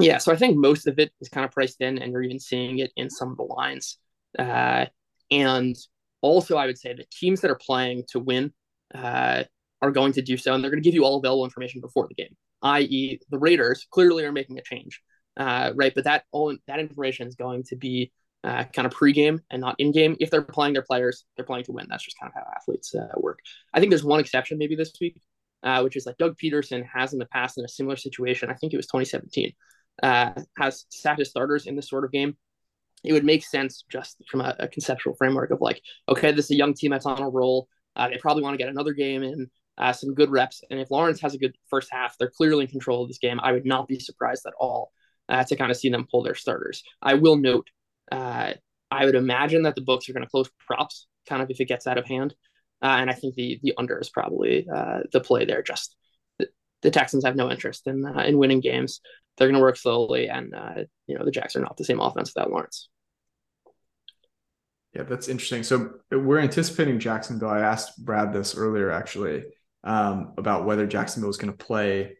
[0.00, 2.40] Yeah, so I think most of it is kind of priced in, and you're even
[2.40, 3.98] seeing it in some of the lines.
[4.38, 4.86] Uh,
[5.30, 5.76] and
[6.22, 8.52] also, I would say the teams that are playing to win
[8.94, 9.44] uh,
[9.82, 12.08] are going to do so, and they're going to give you all available information before
[12.08, 12.36] the game.
[12.62, 15.00] I.e., the Raiders clearly are making a change,
[15.36, 15.94] uh, right?
[15.94, 18.12] But that all that information is going to be
[18.44, 20.16] uh, kind of pregame and not in-game.
[20.20, 21.86] If they're playing their players, they're playing to win.
[21.88, 23.40] That's just kind of how athletes uh, work.
[23.72, 25.20] I think there's one exception maybe this week,
[25.62, 28.50] uh, which is like Doug Pederson has in the past in a similar situation.
[28.50, 29.52] I think it was 2017
[30.02, 32.36] uh, has sacked his starters in this sort of game,
[33.04, 36.50] it would make sense just from a, a, conceptual framework of like, okay, this is
[36.52, 37.68] a young team that's on a roll.
[37.96, 40.62] Uh, they probably want to get another game in, uh, some good reps.
[40.70, 43.40] And if Lawrence has a good first half, they're clearly in control of this game.
[43.42, 44.92] I would not be surprised at all
[45.28, 46.82] uh, to kind of see them pull their starters.
[47.00, 47.68] I will note,
[48.12, 48.52] uh,
[48.90, 51.66] I would imagine that the books are going to close props kind of if it
[51.68, 52.34] gets out of hand.
[52.82, 55.62] Uh, and I think the the under is probably uh, the play there.
[55.62, 55.96] Just
[56.38, 56.48] the,
[56.82, 59.00] the Texans have no interest in in winning games
[59.40, 61.98] they're going to work slowly, and uh, you know the Jacks are not the same
[61.98, 62.90] offense without Lawrence.
[64.94, 65.62] Yeah, that's interesting.
[65.62, 67.48] So we're anticipating Jacksonville.
[67.48, 69.44] I asked Brad this earlier, actually,
[69.82, 72.18] um, about whether Jacksonville is going to play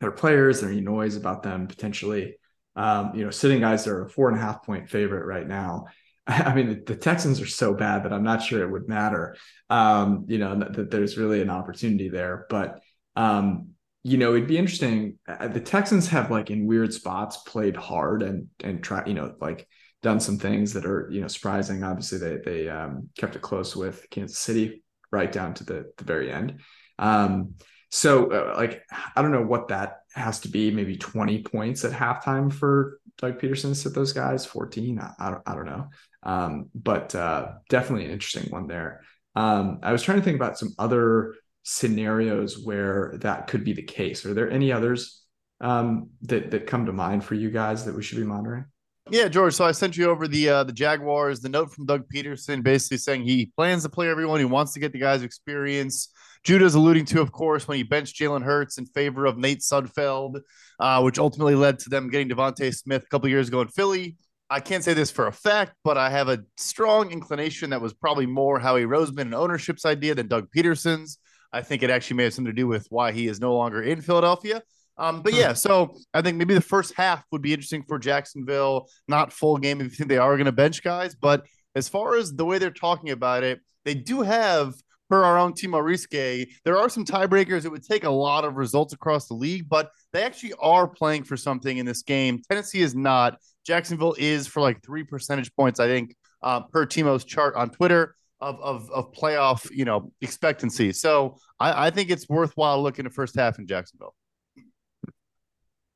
[0.00, 0.62] their players.
[0.62, 2.36] Any noise about them potentially.
[2.76, 5.86] Um, you know, sitting guys are a four and a half point favorite right now.
[6.44, 9.36] I mean, the Texans are so bad that I'm not sure it would matter.
[9.70, 12.80] Um, you know, that, there's really an opportunity there, but
[13.14, 13.70] um,
[14.02, 15.18] you know, it'd be interesting.
[15.26, 19.34] Uh, the Texans have like in weird spots played hard and and try, you know,
[19.40, 19.66] like
[20.02, 21.82] done some things that are you know surprising.
[21.82, 26.04] Obviously, they they um, kept it close with Kansas City right down to the the
[26.04, 26.60] very end.
[26.98, 27.54] Um,
[27.90, 28.82] so uh, like
[29.14, 30.70] I don't know what that has to be.
[30.70, 34.46] Maybe twenty points at halftime for Doug Pederson to those guys.
[34.46, 35.88] Fourteen, I, I don't I don't know.
[36.26, 39.02] Um, but uh, definitely an interesting one there.
[39.36, 43.82] Um, I was trying to think about some other scenarios where that could be the
[43.82, 44.26] case.
[44.26, 45.22] Are there any others
[45.60, 48.64] um, that that come to mind for you guys that we should be monitoring?
[49.08, 49.54] Yeah, George.
[49.54, 52.96] So I sent you over the uh, the Jaguars, the note from Doug Pederson, basically
[52.96, 54.40] saying he plans to play everyone.
[54.40, 56.08] He wants to get the guys experience.
[56.42, 60.40] Judah's alluding to, of course, when he benched Jalen Hurts in favor of Nate Sudfeld,
[60.80, 64.16] uh, which ultimately led to them getting DeVonta Smith a couple years ago in Philly.
[64.48, 67.92] I can't say this for a fact, but I have a strong inclination that was
[67.92, 71.18] probably more Howie Roseman and ownership's idea than Doug Pederson's.
[71.52, 73.82] I think it actually may have something to do with why he is no longer
[73.82, 74.62] in Philadelphia.
[74.98, 78.88] Um, but yeah, so I think maybe the first half would be interesting for Jacksonville.
[79.08, 82.16] Not full game if you think they are going to bench guys, but as far
[82.16, 84.74] as the way they're talking about it, they do have
[85.08, 87.64] per our own Timo Riske, there are some tiebreakers.
[87.64, 91.24] It would take a lot of results across the league, but they actually are playing
[91.24, 92.42] for something in this game.
[92.48, 93.38] Tennessee is not.
[93.66, 98.14] Jacksonville is for like three percentage points, I think, uh, per Timo's chart on Twitter
[98.40, 100.92] of of of playoff, you know, expectancy.
[100.92, 104.14] So I, I think it's worthwhile looking at first half in Jacksonville.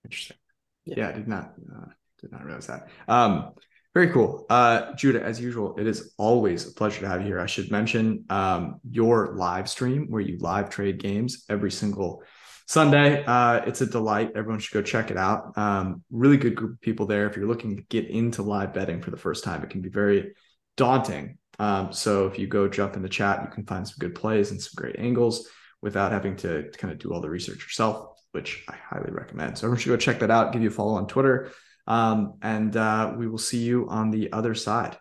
[0.04, 0.36] Interesting.
[0.84, 1.86] Yeah, yeah I did not uh,
[2.20, 2.88] did not realize that.
[3.08, 3.52] Um,
[3.92, 4.46] very cool.
[4.48, 7.40] Uh, Judah, as usual, it is always a pleasure to have you here.
[7.40, 12.22] I should mention um, your live stream where you live trade games every single
[12.70, 13.24] Sunday.
[13.24, 14.32] Uh, it's a delight.
[14.36, 15.56] Everyone should go check it out.
[15.58, 17.28] Um, really good group of people there.
[17.28, 19.88] If you're looking to get into live betting for the first time, it can be
[19.88, 20.34] very
[20.76, 24.14] daunting um, so if you go jump in the chat, you can find some good
[24.14, 25.46] plays and some great angles
[25.82, 29.58] without having to kind of do all the research yourself, which I highly recommend.
[29.58, 30.54] So everyone should go check that out.
[30.54, 31.52] Give you a follow on Twitter,
[31.86, 34.96] um, and uh, we will see you on the other side.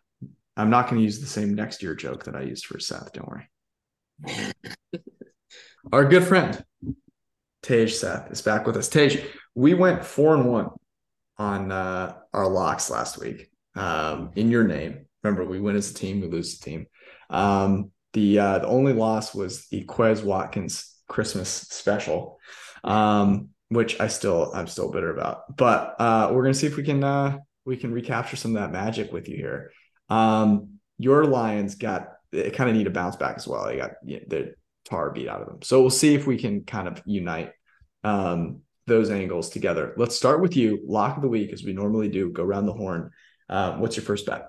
[0.57, 3.13] I'm not going to use the same next year joke that I used for Seth.
[3.13, 3.49] Don't worry.
[5.93, 6.61] Our good friend
[7.61, 8.89] Tej Seth is back with us.
[8.89, 10.69] Tej, we went four and one
[11.37, 13.49] on uh, our locks last week.
[13.75, 16.85] Um, in your name, remember we win as a team, we lose as a team.
[17.29, 22.39] Um, the uh, the only loss was the Quez Watkins Christmas special,
[22.83, 25.55] um, which I still I'm still bitter about.
[25.55, 28.71] But uh, we're gonna see if we can uh, we can recapture some of that
[28.71, 29.71] magic with you here.
[30.09, 33.65] Um, your Lions got it kind of need a bounce back as well.
[33.65, 34.55] They got you know, the
[34.85, 37.51] tar beat out of them, so we'll see if we can kind of unite
[38.03, 39.93] um, those angles together.
[39.97, 42.31] Let's start with you, lock of the week, as we normally do.
[42.31, 43.11] Go around the horn.
[43.49, 44.47] Uh, what's your first bet?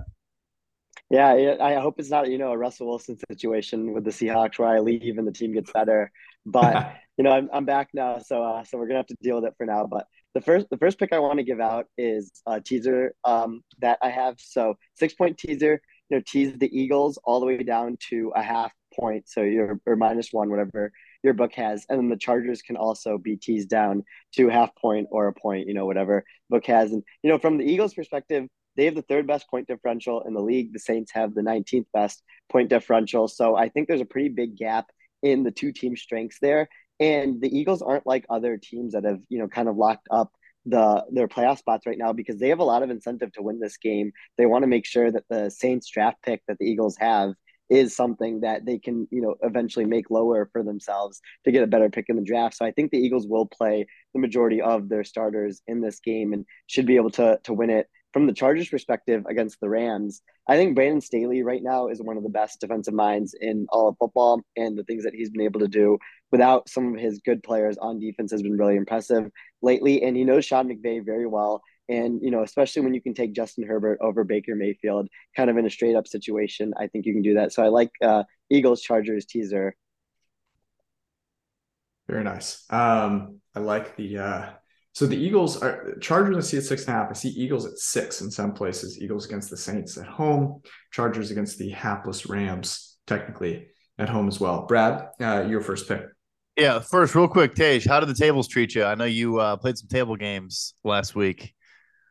[1.10, 4.68] Yeah, I hope it's not you know a Russell Wilson situation with the Seahawks where
[4.68, 6.10] I leave and the team gets better.
[6.46, 9.36] But you know I'm I'm back now, so uh, so we're gonna have to deal
[9.36, 9.86] with it for now.
[9.86, 13.62] But the first the first pick I want to give out is a teaser um,
[13.80, 14.36] that I have.
[14.38, 18.42] So six point teaser, you know, tease the Eagles all the way down to a
[18.42, 20.92] half point, so you're or minus one, whatever
[21.22, 24.04] your book has, and then the Chargers can also be teased down
[24.36, 26.92] to half point or a point, you know, whatever book has.
[26.92, 28.46] And you know, from the Eagles' perspective,
[28.76, 30.72] they have the third best point differential in the league.
[30.72, 33.28] The Saints have the 19th best point differential.
[33.28, 34.86] So I think there's a pretty big gap
[35.22, 36.68] in the two team strengths there.
[36.98, 40.30] And the Eagles aren't like other teams that have, you know, kind of locked up
[40.66, 43.60] the their playoff spots right now because they have a lot of incentive to win
[43.60, 44.12] this game.
[44.36, 47.32] They want to make sure that the Saints draft pick that the Eagles have
[47.70, 51.68] is something that they can, you know, eventually make lower for themselves to get a
[51.68, 52.56] better pick in the draft.
[52.56, 56.32] So I think the Eagles will play the majority of their starters in this game
[56.32, 60.22] and should be able to to win it from the Chargers' perspective against the Rams,
[60.48, 63.88] I think Brandon Staley right now is one of the best defensive minds in all
[63.88, 65.98] of football, and the things that he's been able to do
[66.32, 69.30] without some of his good players on defense has been really impressive
[69.62, 70.02] lately.
[70.02, 71.62] And he knows Sean McVay very well.
[71.90, 75.56] And, you know, especially when you can take Justin Herbert over Baker Mayfield kind of
[75.56, 77.52] in a straight up situation, I think you can do that.
[77.52, 79.74] So I like uh, Eagles Chargers teaser.
[82.08, 82.64] Very nice.
[82.70, 84.46] Um, I like the uh,
[84.92, 86.36] so the Eagles are Chargers.
[86.36, 87.10] I see at six and a half.
[87.10, 89.00] I see Eagles at six in some places.
[89.00, 90.62] Eagles against the Saints at home.
[90.92, 93.68] Chargers against the hapless Rams, technically
[93.98, 94.66] at home as well.
[94.66, 96.02] Brad, uh, your first pick.
[96.56, 98.84] Yeah, first, real quick, Tej, how did the tables treat you?
[98.84, 101.54] I know you uh, played some table games last week.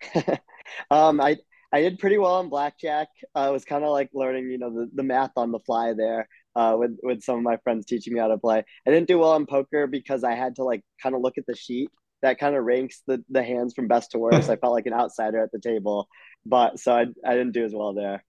[0.92, 1.38] um, I
[1.72, 3.10] I did pretty well on blackjack.
[3.36, 5.94] Uh, I was kind of like learning, you know, the, the math on the fly
[5.94, 8.64] there uh, with with some of my friends teaching me how to play.
[8.88, 11.46] I didn't do well on poker because I had to like kind of look at
[11.46, 11.90] the sheet
[12.22, 14.50] that kind of ranks the the hands from best to worst.
[14.50, 16.08] I felt like an outsider at the table,
[16.46, 18.24] but so I I didn't do as well there.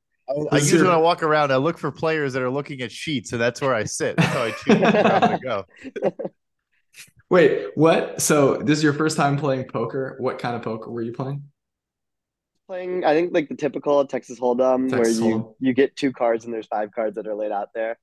[0.52, 3.32] I, usually when I walk around, I look for players that are looking at sheets,
[3.32, 4.16] and that's where I sit.
[4.16, 5.64] That's how I choose to go.
[7.30, 8.22] Wait, what?
[8.22, 10.16] So this is your first time playing poker.
[10.20, 11.42] What kind of poker were you playing?
[12.70, 15.54] Playing, I think like the typical Texas Hold'em, Texas where you Hold'em.
[15.58, 17.98] you get two cards and there's five cards that are laid out there.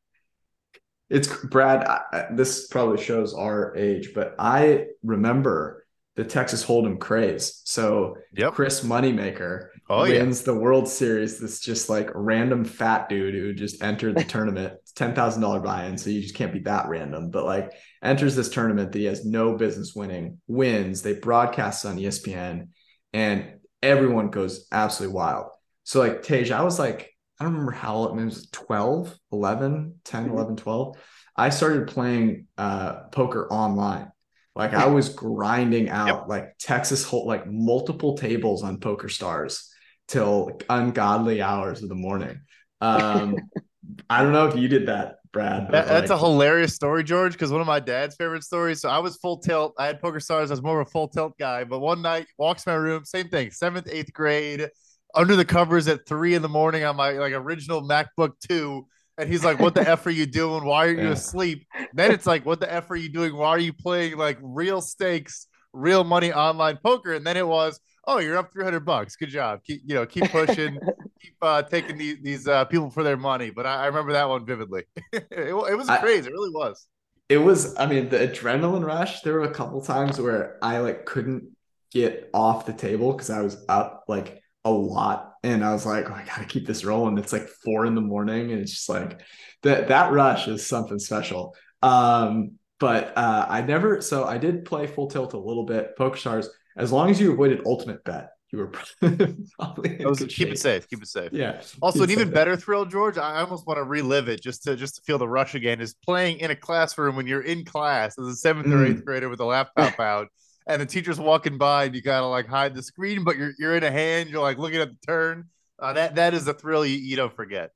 [1.10, 1.86] It's Brad.
[1.86, 5.86] I, this probably shows our age, but I remember
[6.18, 7.62] the Texas Hold'em craze.
[7.64, 8.56] So yep.
[8.56, 10.46] Chris Moneymaker oh, wins yeah.
[10.48, 11.40] the World Series.
[11.40, 14.74] This just like random fat dude who just entered the tournament.
[14.98, 17.32] ten thousand dollar buy-in, so you just can't be that random.
[17.32, 17.72] But like
[18.04, 21.04] enters this tournament that he has no business winning, wins.
[21.04, 22.68] They broadcast on ESPN,
[23.14, 25.48] and everyone goes absolutely wild.
[25.84, 29.96] So like Tej, I was like I don't remember how old, it was 12, 11,
[30.04, 30.34] 10, mm-hmm.
[30.34, 30.98] 11, 12.
[31.36, 34.12] I started playing uh, poker online.
[34.56, 36.24] Like I was grinding out yep.
[36.28, 39.72] like Texas whole like multiple tables on Poker Stars
[40.08, 42.42] till like, ungodly hours of the morning.
[42.82, 43.38] Um,
[44.10, 45.72] I don't know if you did that, Brad.
[45.72, 48.82] That, that's like, a hilarious story, George, because one of my dad's favorite stories.
[48.82, 49.74] So I was full tilt.
[49.78, 50.50] I had Poker Stars.
[50.50, 51.64] I was more of a full tilt guy.
[51.64, 54.70] But one night, walks my room, same thing, seventh, eighth grade
[55.14, 58.88] under the covers at three in the morning on my like original MacBook Two.
[59.20, 60.64] And he's like, "What the f are you doing?
[60.64, 61.12] Why are you yeah.
[61.12, 63.36] asleep?" Then it's like, "What the f are you doing?
[63.36, 67.80] Why are you playing like real stakes, real money online poker?" And then it was,
[68.06, 69.16] "Oh, you're up three hundred bucks.
[69.16, 69.62] Good job.
[69.64, 70.80] Keep you know, keep pushing,
[71.18, 74.28] keep uh, taking these these uh, people for their money." But I, I remember that
[74.30, 74.84] one vividly.
[75.12, 76.30] it, it, was I, crazy.
[76.30, 76.88] It really was.
[77.30, 77.78] It was.
[77.78, 79.22] I mean, the adrenaline rush.
[79.22, 81.56] There were a couple times where I like couldn't
[81.92, 86.10] get off the table because I was up like a lot and i was like
[86.10, 88.90] oh, i gotta keep this rolling it's like four in the morning and it's just
[88.90, 89.22] like
[89.64, 94.86] that that rush is something special um but uh i never so i did play
[94.86, 98.60] full tilt a little bit poker stars as long as you avoided ultimate bet you
[98.60, 98.68] were
[99.60, 100.48] probably keep shape.
[100.50, 103.78] it safe keep it safe yeah also an even better thrill george i almost want
[103.78, 106.56] to relive it just to just to feel the rush again is playing in a
[106.56, 108.74] classroom when you're in class as a seventh mm.
[108.74, 110.28] or eighth grader with a laptop out
[110.68, 113.76] and the teacher's walking by and you gotta like hide the screen, but you're you're
[113.76, 115.46] in a hand, you're like looking at the turn.
[115.80, 117.72] Uh, that that is a thrill you, you don't forget.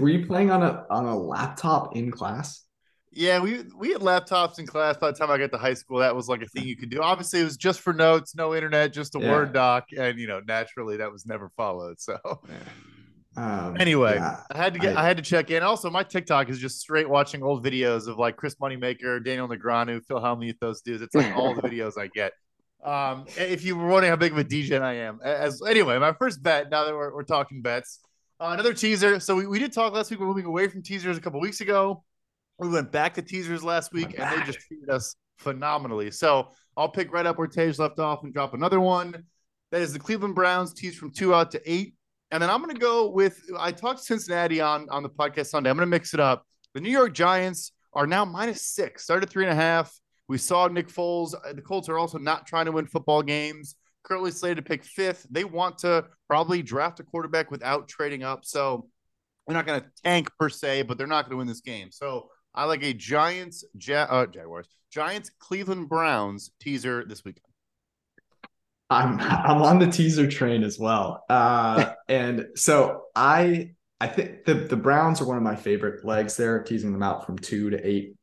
[0.00, 2.64] Were you playing on a on a laptop in class?
[3.16, 5.98] Yeah, we we had laptops in class by the time I got to high school.
[6.00, 7.00] That was like a thing you could do.
[7.00, 9.32] Obviously, it was just for notes, no internet, just a Yeah.
[9.32, 11.98] Word doc, and you know, naturally, that was never followed.
[11.98, 12.18] So
[13.38, 14.40] Um, anyway, yeah.
[14.50, 15.62] I had to get I- I, had to check in.
[15.62, 20.02] Also, my TikTok is just straight watching old videos of like Chris Moneymaker, Daniel Negreanu,
[20.06, 21.02] Phil Hellmuth, those dudes.
[21.02, 22.32] It's like all the videos I get.
[22.84, 26.12] Um, if you were wondering how big of a DJ I am, as anyway, my
[26.12, 26.70] first bet.
[26.70, 28.00] Now that we're, we're talking bets,
[28.40, 29.20] uh, another teaser.
[29.20, 30.20] So we, we did talk last week.
[30.20, 32.04] We're moving away from teasers a couple weeks ago.
[32.58, 36.10] We went back to teasers last week, and they just treated us phenomenally.
[36.10, 39.24] So I'll pick right up where Tej left off and drop another one.
[39.72, 41.94] That is the Cleveland Browns tease from two out to eight.
[42.30, 45.70] And then I'm going to go with I talked Cincinnati on on the podcast Sunday.
[45.70, 46.46] I'm going to mix it up.
[46.74, 49.92] The New York Giants are now minus six, started three and a half.
[50.28, 51.34] We saw Nick Foles.
[51.34, 53.76] Uh, The Colts are also not trying to win football games.
[54.02, 55.26] Currently slated to pick fifth.
[55.30, 58.44] They want to probably draft a quarterback without trading up.
[58.44, 58.88] So
[59.46, 61.90] they're not going to tank per se, but they're not going to win this game.
[61.90, 67.42] So I like a Giants, ja- uh, Jaguars, Giants, Cleveland Browns teaser this weekend.
[68.88, 71.24] I'm I'm on the teaser train as well.
[71.28, 76.36] Uh, and so I I think the the Browns are one of my favorite legs
[76.36, 78.14] there, teasing them out from two to eight.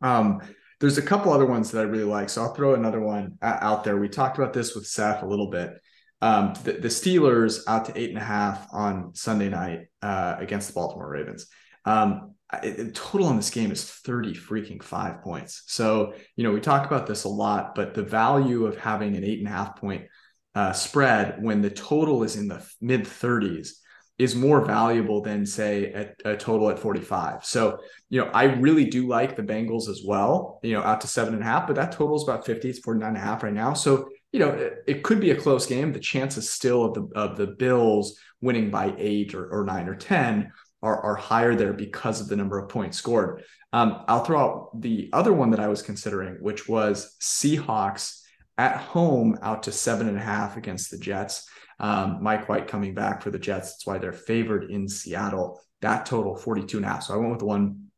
[0.00, 0.40] Um,
[0.80, 3.58] there's a couple other ones that I really like, so I'll throw another one uh,
[3.60, 3.96] out there.
[3.96, 5.72] We talked about this with Seth a little bit.
[6.20, 10.68] Um, the, the Steelers out to eight and a half on Sunday night uh, against
[10.68, 11.46] the Baltimore Ravens.
[11.84, 15.62] Um, it- total on this game is 30 freaking five points.
[15.66, 19.24] So, you know, we talk about this a lot, but the value of having an
[19.24, 20.06] eight and a half point
[20.54, 23.74] uh, spread when the total is in the mid 30s
[24.18, 25.92] is more valuable than, say,
[26.24, 27.44] a, a total at 45.
[27.44, 27.78] So,
[28.10, 31.34] you know, I really do like the Bengals as well, you know, out to seven
[31.34, 32.68] and a half, but that total is about 50.
[32.70, 33.74] It's 49 and a half right now.
[33.74, 35.92] So, you know, it, it could be a close game.
[35.92, 39.94] The chances still of the of the Bills winning by eight or, or nine or
[39.94, 40.50] 10
[40.82, 43.42] are, are higher there because of the number of points scored.
[43.72, 48.20] Um, I'll throw out the other one that I was considering, which was Seahawks
[48.56, 51.48] at home out to seven and a half against the Jets.
[51.80, 53.72] Um, Mike White coming back for the Jets.
[53.72, 55.60] That's why they're favored in Seattle.
[55.80, 57.04] That total 42 and a half.
[57.04, 57.88] So I went with the one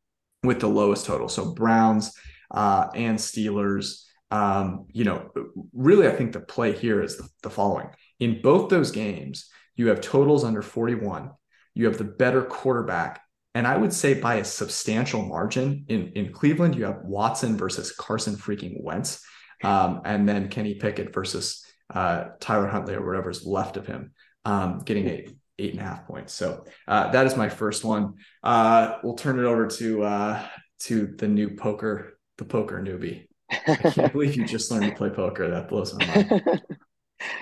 [0.43, 1.29] with the lowest total.
[1.29, 2.13] So Browns
[2.51, 4.05] uh, and Steelers.
[4.29, 5.29] Um, you know,
[5.73, 7.89] really, I think the play here is the, the following.
[8.19, 11.31] In both those games, you have totals under 41.
[11.73, 13.21] You have the better quarterback.
[13.53, 17.91] And I would say by a substantial margin in, in Cleveland, you have Watson versus
[17.91, 19.23] Carson freaking Wentz.
[19.63, 24.13] Um, and then Kenny Pickett versus uh, Tyler Huntley or whatever's left of him,
[24.45, 26.33] um, getting eight, eight and a half points.
[26.33, 28.15] So uh, that is my first one.
[28.41, 30.47] Uh, we'll turn it over to uh,
[30.83, 33.27] to the new poker, the poker newbie.
[33.67, 35.49] I can't believe you just learned to play poker.
[35.49, 36.61] That blows my mind.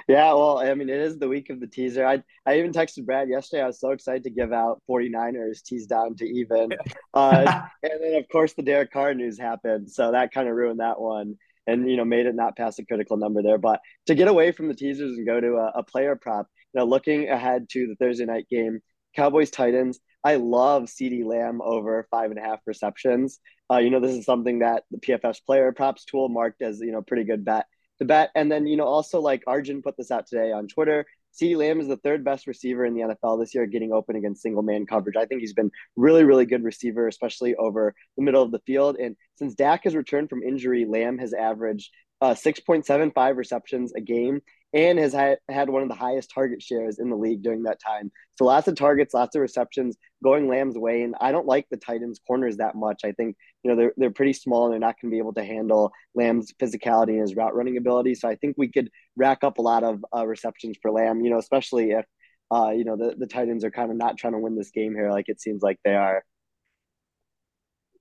[0.07, 2.05] Yeah, well, I mean, it is the week of the teaser.
[2.05, 3.63] I I even texted Brad yesterday.
[3.63, 6.69] I was so excited to give out 49ers tease down to even.
[7.11, 9.89] Uh, and then, of course, the Derek Carr news happened.
[9.89, 12.86] So that kind of ruined that one and, you know, made it not pass a
[12.86, 13.57] critical number there.
[13.57, 16.80] But to get away from the teasers and go to a, a player prop, you
[16.80, 18.80] know, looking ahead to the Thursday night game,
[19.15, 23.39] Cowboys Titans, I love CeeDee Lamb over five and a half receptions.
[23.71, 26.91] Uh, you know, this is something that the PFF's player props tool marked as, you
[26.91, 27.65] know, pretty good bet
[27.99, 28.31] to bet.
[28.35, 31.05] And then, you know, also like Arjun put this out today on Twitter.
[31.39, 34.41] CeeDee Lamb is the third best receiver in the NFL this year, getting open against
[34.41, 35.15] single man coverage.
[35.15, 38.97] I think he's been really, really good receiver, especially over the middle of the field.
[38.97, 41.91] And since Dak has returned from injury, Lamb has averaged
[42.22, 44.41] uh, 6.75 receptions a game
[44.74, 47.80] and has had, had one of the highest target shares in the league during that
[47.80, 48.11] time.
[48.36, 51.01] So lots of targets, lots of receptions going Lamb's way.
[51.01, 53.01] And I don't like the Titans corners that much.
[53.03, 55.34] I think, you know, they're, they're pretty small and they're not going to be able
[55.34, 58.15] to handle Lamb's physicality and his route running ability.
[58.15, 61.32] So I think we could rack up a lot of uh, receptions for Lamb, you
[61.32, 62.05] know, especially if,
[62.51, 64.93] uh, you know, the, the Titans are kind of not trying to win this game
[64.93, 66.24] here like it seems like they are.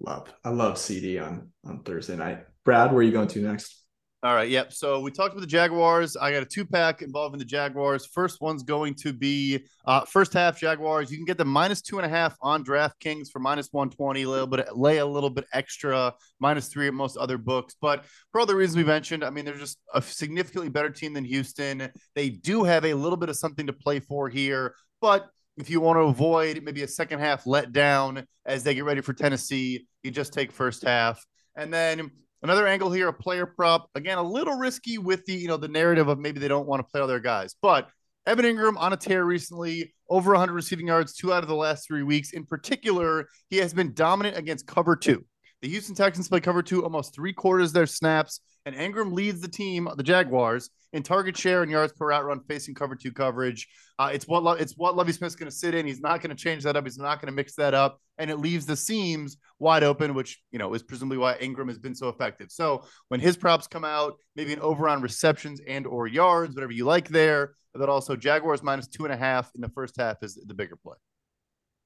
[0.01, 2.45] love, I love CeeDee on on Thursday night.
[2.64, 3.88] Brad, where are you going to next?
[4.25, 4.51] All right.
[4.51, 4.73] Yep.
[4.73, 6.16] So we talked about the Jaguars.
[6.16, 8.05] I got a two pack involving the Jaguars.
[8.05, 11.09] First one's going to be uh, first half Jaguars.
[11.09, 14.29] You can get the minus two and a half on DraftKings for minus 120, a
[14.29, 17.77] little bit, lay a little bit extra, minus three at most other books.
[17.81, 21.12] But for all the reasons we mentioned, I mean, they're just a significantly better team
[21.12, 21.89] than Houston.
[22.16, 24.75] They do have a little bit of something to play for here.
[25.01, 29.01] But if you want to avoid maybe a second half letdown as they get ready
[29.01, 31.25] for Tennessee, you just take first half.
[31.55, 32.11] And then
[32.43, 33.89] Another angle here, a player prop.
[33.95, 36.80] Again, a little risky with the, you know, the narrative of maybe they don't want
[36.80, 37.55] to play all their guys.
[37.61, 37.89] But
[38.26, 41.86] Evan Engram on a tear recently, over 100 receiving yards, two out of the last
[41.86, 42.32] three weeks.
[42.32, 45.24] In particular, he has been dominant against cover two.
[45.61, 49.49] The Houston Texans play cover two almost three quarters their snaps, and Engram leads the
[49.49, 53.67] team, the Jaguars, in target share and yards per route run facing cover two coverage.
[53.99, 55.85] Uh, it's what it's what Lovie Smith's going to sit in.
[55.85, 56.85] He's not going to change that up.
[56.85, 60.41] He's not going to mix that up, and it leaves the seams wide open, which
[60.53, 62.53] you know is presumably why Engram has been so effective.
[62.53, 66.73] So when his props come out, maybe an over on receptions and or yards, whatever
[66.73, 67.55] you like there.
[67.75, 70.77] But also Jaguars minus two and a half in the first half is the bigger
[70.77, 70.97] play.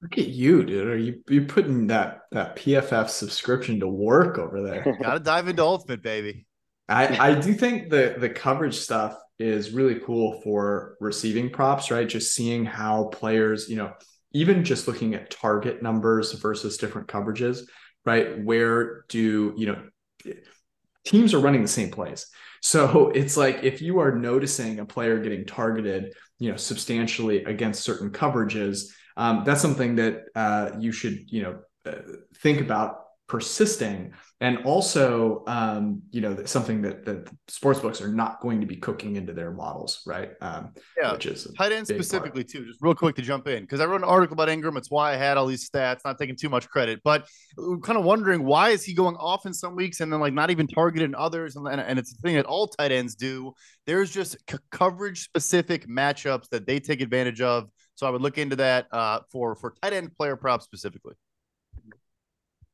[0.02, 0.88] Look at you, dude.
[0.88, 4.96] Are you you putting that that PFF subscription to work over there?
[5.02, 6.44] Got to dive into Ultimate, baby.
[6.88, 12.08] I I do think the the coverage stuff is really cool for receiving props, right?
[12.08, 13.92] Just seeing how players, you know,
[14.32, 17.60] even just looking at target numbers versus different coverages,
[18.04, 18.42] right?
[18.42, 20.32] Where do you know
[21.04, 22.26] teams are running the same plays?
[22.60, 27.84] So it's like if you are noticing a player getting targeted, you know, substantially against
[27.84, 31.98] certain coverages um, that's something that uh, you should you know uh,
[32.38, 33.02] think about
[33.32, 34.12] persisting.
[34.42, 38.76] And also um, you know something that that sports books are not going to be
[38.76, 40.32] cooking into their models right?
[40.42, 41.12] Um, yeah.
[41.12, 42.50] which is tight end specifically part.
[42.50, 44.76] too just real quick to jump in because i wrote an article about Engram.
[44.76, 47.00] It's why i had all these stats not taking too much credit.
[47.04, 47.26] But
[47.82, 50.50] kind of wondering why is he going off in some weeks and then like not
[50.50, 51.56] even targeted in others?
[51.56, 53.54] And, and it's a thing that all tight ends do.
[53.86, 57.70] There's just c- coverage specific matchups that they take advantage of
[58.02, 61.14] so I would look into that uh, for for tight end player props specifically.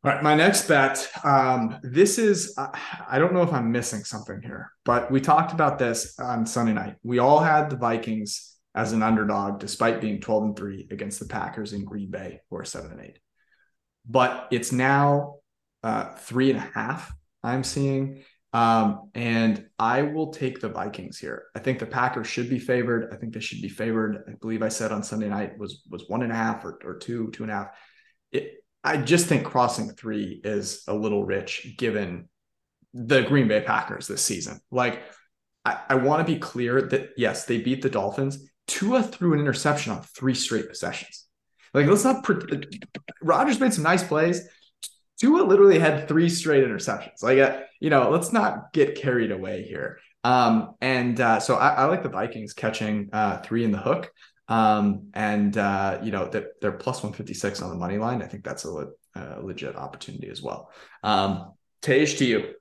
[0.03, 1.07] All right, my next bet.
[1.23, 2.71] Um, this is uh,
[3.07, 6.73] I don't know if I'm missing something here, but we talked about this on Sunday
[6.73, 6.95] night.
[7.03, 11.27] We all had the Vikings as an underdog, despite being 12 and three against the
[11.27, 13.19] Packers in Green Bay, who are seven and eight.
[14.09, 15.41] But it's now
[15.83, 17.13] uh, three and a half.
[17.43, 21.45] I'm seeing, um, and I will take the Vikings here.
[21.55, 23.13] I think the Packers should be favored.
[23.13, 24.25] I think they should be favored.
[24.27, 26.97] I believe I said on Sunday night was was one and a half or, or
[26.97, 27.69] two, two and a half.
[28.33, 32.29] It, I just think crossing three is a little rich given
[32.95, 34.61] the Green Bay Packers this season.
[34.71, 35.03] Like,
[35.65, 38.49] I, I want to be clear that yes, they beat the Dolphins.
[38.67, 41.27] Tua threw an interception on three straight possessions.
[41.75, 42.25] Like, let's not.
[42.25, 42.63] Pre-
[43.21, 44.49] Rodgers made some nice plays.
[45.19, 47.23] Tua literally had three straight interceptions.
[47.23, 49.99] Like, uh, you know, let's not get carried away here.
[50.25, 54.11] Um, and uh, so I, I, like the Vikings catching uh, three in the hook.
[54.49, 58.23] Um, and uh, you know they're, they're plus 156 on the money line.
[58.23, 60.71] I think that's a, le- a legit opportunity as well.
[61.03, 61.53] Um,
[61.83, 62.55] Tej to you.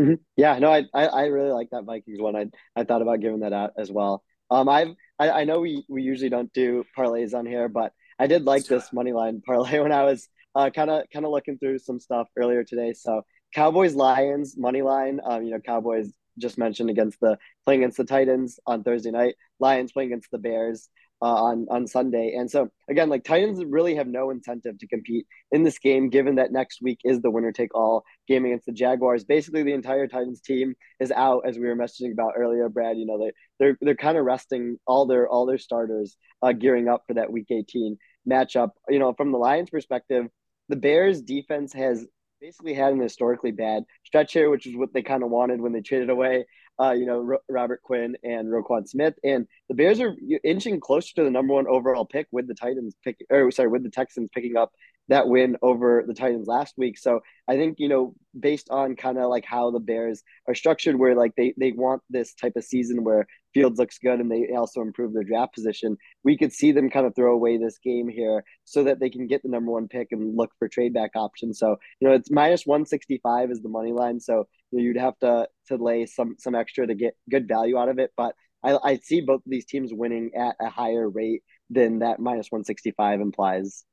[0.00, 0.14] Mm-hmm.
[0.36, 2.34] Yeah, no, I, I, I really like that Vikings one.
[2.34, 4.24] I I thought about giving that out as well.
[4.50, 8.26] Um, I've I, I know we we usually don't do parlays on here, but I
[8.26, 10.28] did like this money line parlay when I was
[10.70, 12.92] kind of kind of looking through some stuff earlier today.
[12.92, 13.22] So
[13.54, 15.20] Cowboys Lions money line.
[15.24, 19.36] Um, you know, Cowboys just mentioned against the playing against the Titans on Thursday night.
[19.60, 20.88] Lions playing against the Bears
[21.22, 22.34] uh, on on Sunday.
[22.36, 26.34] And so again, like Titans really have no incentive to compete in this game, given
[26.36, 29.24] that next week is the winner take all game against the Jaguars.
[29.24, 32.98] Basically, the entire Titans team is out, as we were messaging about earlier, Brad.
[32.98, 36.88] You know, they they're they're kind of resting all their all their starters, uh, gearing
[36.88, 37.96] up for that Week 18
[38.28, 38.70] matchup.
[38.88, 40.26] You know, from the Lions' perspective
[40.68, 42.06] the Bears defense has
[42.40, 45.72] basically had an historically bad stretch here, which is what they kind of wanted when
[45.72, 46.44] they traded away,
[46.78, 49.14] uh, you know, R- Robert Quinn and Roquan Smith.
[49.24, 52.94] And the Bears are inching closer to the number one overall pick with the Titans
[53.02, 54.72] pick, or sorry, with the Texans picking up
[55.08, 56.98] that win over the Titans last week.
[56.98, 60.96] So I think, you know, based on kind of like how the Bears are structured,
[60.96, 64.48] where like they, they want this type of season where Fields looks good and they
[64.54, 68.08] also improve their draft position, we could see them kind of throw away this game
[68.08, 71.12] here so that they can get the number one pick and look for trade back
[71.14, 71.58] options.
[71.58, 74.20] So, you know, it's minus 165 is the money line.
[74.20, 77.78] So you know, you'd have to, to lay some, some extra to get good value
[77.78, 78.10] out of it.
[78.16, 82.18] But I, I see both of these teams winning at a higher rate than that
[82.18, 83.84] minus 165 implies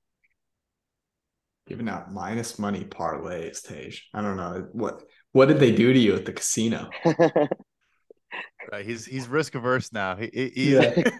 [1.67, 3.97] giving out minus money parlays, Tej.
[4.13, 6.89] I don't know what what did they do to you at the casino.
[8.71, 10.15] right, he's he's risk averse now.
[10.15, 10.93] He, he yeah.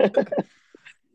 [0.00, 0.12] uh,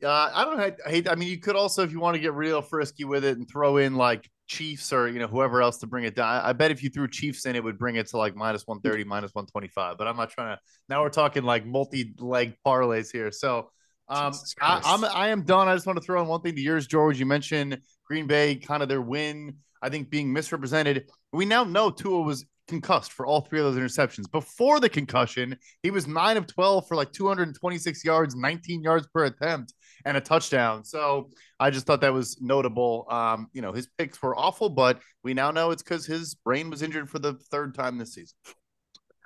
[0.04, 1.10] I don't hate.
[1.10, 3.50] I mean, you could also, if you want to get real frisky with it, and
[3.50, 6.42] throw in like Chiefs or you know whoever else to bring it down.
[6.44, 8.80] I bet if you threw Chiefs in, it would bring it to like minus one
[8.82, 9.98] thirty, minus one twenty five.
[9.98, 10.62] But I'm not trying to.
[10.88, 13.32] Now we're talking like multi leg parlays here.
[13.32, 13.70] So
[14.08, 15.68] um, I, I'm I am done.
[15.68, 17.20] I just want to throw in one thing to yours, George.
[17.20, 19.56] You mentioned Green Bay, kind of their win.
[19.82, 21.10] I think being misrepresented.
[21.34, 24.30] We now know Tua was concussed for all three of those interceptions.
[24.32, 29.26] Before the concussion, he was nine of 12 for like 226 yards, 19 yards per
[29.26, 29.74] attempt,
[30.06, 30.84] and a touchdown.
[30.84, 33.06] So I just thought that was notable.
[33.10, 36.70] Um, you know, his picks were awful, but we now know it's because his brain
[36.70, 38.36] was injured for the third time this season.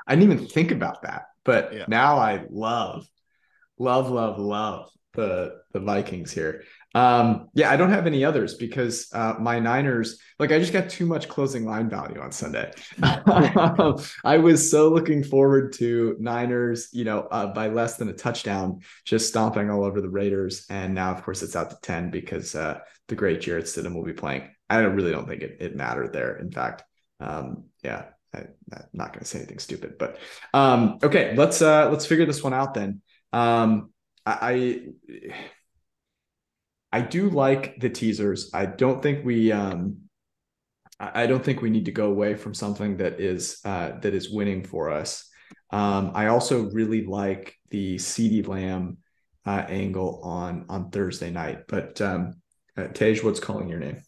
[0.07, 1.85] I didn't even think about that, but yeah.
[1.87, 3.07] now I love
[3.79, 6.63] love, love, love the the Vikings here.
[6.95, 10.89] Um, yeah, I don't have any others because uh, my Niners, like, I just got
[10.89, 12.71] too much closing line value on Sunday.
[13.03, 18.79] I was so looking forward to Niners, you know, uh, by less than a touchdown,
[19.05, 20.65] just stomping all over the Raiders.
[20.69, 24.05] And now, of course, it's out to 10 because uh, the great Jarrett Stidham will
[24.05, 24.49] be playing.
[24.69, 26.37] I don't, really don't think it, it mattered there.
[26.37, 26.83] In fact,
[27.19, 30.17] um, yeah, I, am not going to say anything stupid, but
[30.53, 33.01] um, okay, let's uh, let's figure this one out then.
[33.33, 33.91] Um,
[34.25, 35.33] I, I
[36.91, 38.51] I do like the teasers.
[38.53, 39.97] I don't think we um
[40.99, 44.29] I don't think we need to go away from something that is uh that is
[44.29, 45.29] winning for us.
[45.71, 48.97] Um I also really like the CeeDee Lamb
[49.45, 51.67] uh angle on on Thursday night.
[51.67, 52.33] But um
[52.77, 54.01] uh, Tej, what's calling your name?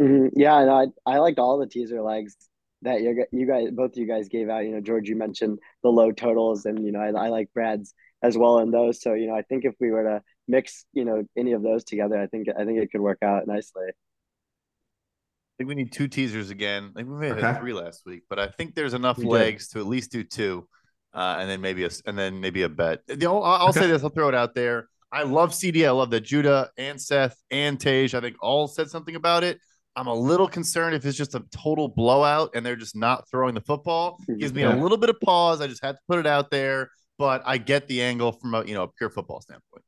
[0.00, 0.38] Mm-hmm.
[0.38, 2.36] Yeah, no, I I liked all the teaser legs
[2.82, 4.64] that you you guys both of you guys gave out.
[4.64, 7.94] You know, George, you mentioned the low totals, and you know, I, I like Brad's
[8.22, 9.02] as well in those.
[9.02, 11.84] So you know, I think if we were to mix you know any of those
[11.84, 13.84] together, I think I think it could work out nicely.
[13.88, 16.92] I think we need two teasers again.
[16.94, 17.46] Like we may have okay.
[17.46, 19.74] had three last week, but I think there's enough we legs did.
[19.74, 20.68] to at least do two,
[21.12, 23.00] uh, and then maybe a and then maybe a bet.
[23.08, 23.80] You I'll, I'll okay.
[23.80, 24.02] say this.
[24.02, 24.88] I'll throw it out there.
[25.10, 25.86] I love CeeDee.
[25.86, 28.04] I love that Judah and Seth and Tej.
[28.14, 29.58] I think all said something about it.
[29.96, 33.54] I'm a little concerned if it's just a total blowout and they're just not throwing
[33.54, 34.20] the football.
[34.28, 34.74] It gives me yeah.
[34.74, 35.60] a little bit of pause.
[35.60, 38.64] I just had to put it out there, but I get the angle from a
[38.64, 39.82] you know a pure football standpoint.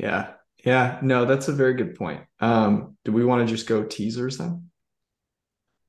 [0.00, 0.32] Yeah.
[0.64, 0.98] Yeah.
[1.02, 2.22] No, that's a very good point.
[2.40, 4.70] Um, do we want to just go teasers then?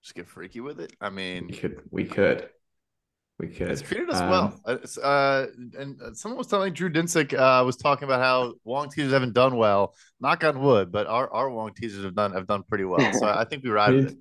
[0.03, 0.93] Just get freaky with it.
[0.99, 1.81] I mean, we could.
[1.91, 2.49] We could.
[3.39, 3.69] We could.
[3.71, 4.61] It's treated us um, well.
[4.65, 5.45] Uh, uh,
[5.77, 9.55] and someone was telling Drew Dinsick uh, was talking about how Wong teasers haven't done
[9.55, 9.95] well.
[10.19, 13.13] Knock on wood, but our, our Wong teasers have done have done pretty well.
[13.13, 14.17] So I think we ride with it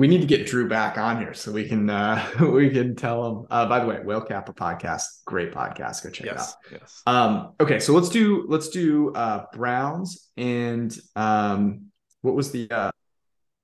[0.00, 3.26] we need to get Drew back on here so we can uh we can tell
[3.26, 3.46] him.
[3.50, 6.02] Uh, by the way, Whale Kappa podcast, great podcast.
[6.02, 6.80] Go check yes, it out.
[6.80, 7.02] Yes.
[7.06, 7.52] Um.
[7.60, 11.90] Okay, so let's do let's do uh Browns and um
[12.22, 12.90] what was the uh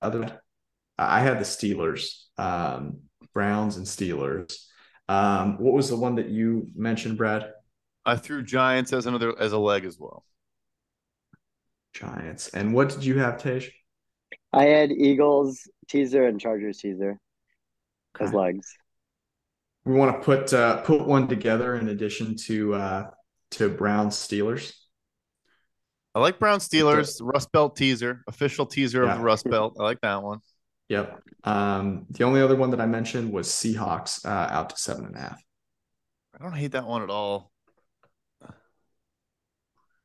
[0.02, 0.42] other?
[0.98, 2.98] I had the Steelers, um
[3.32, 4.58] Browns and Steelers.
[5.08, 7.50] Um, what was the one that you mentioned, Brad?
[8.04, 10.22] I threw Giants as another as a leg as well.
[11.94, 12.48] Giants.
[12.48, 13.72] And what did you have, Tej?
[14.52, 17.18] I had Eagles teaser and Chargers teaser
[18.16, 18.24] okay.
[18.24, 18.74] as legs.
[19.84, 23.10] We want to put uh, put one together in addition to uh,
[23.52, 24.72] to Brown Steelers.
[26.14, 29.12] I like Brown Steelers Rust Belt teaser, official teaser yeah.
[29.12, 29.76] of the Rust Belt.
[29.78, 30.40] I like that one.
[30.88, 31.20] Yep.
[31.44, 35.16] Um, the only other one that I mentioned was Seahawks uh, out to seven and
[35.16, 35.42] a half.
[36.38, 37.52] I don't hate that one at all.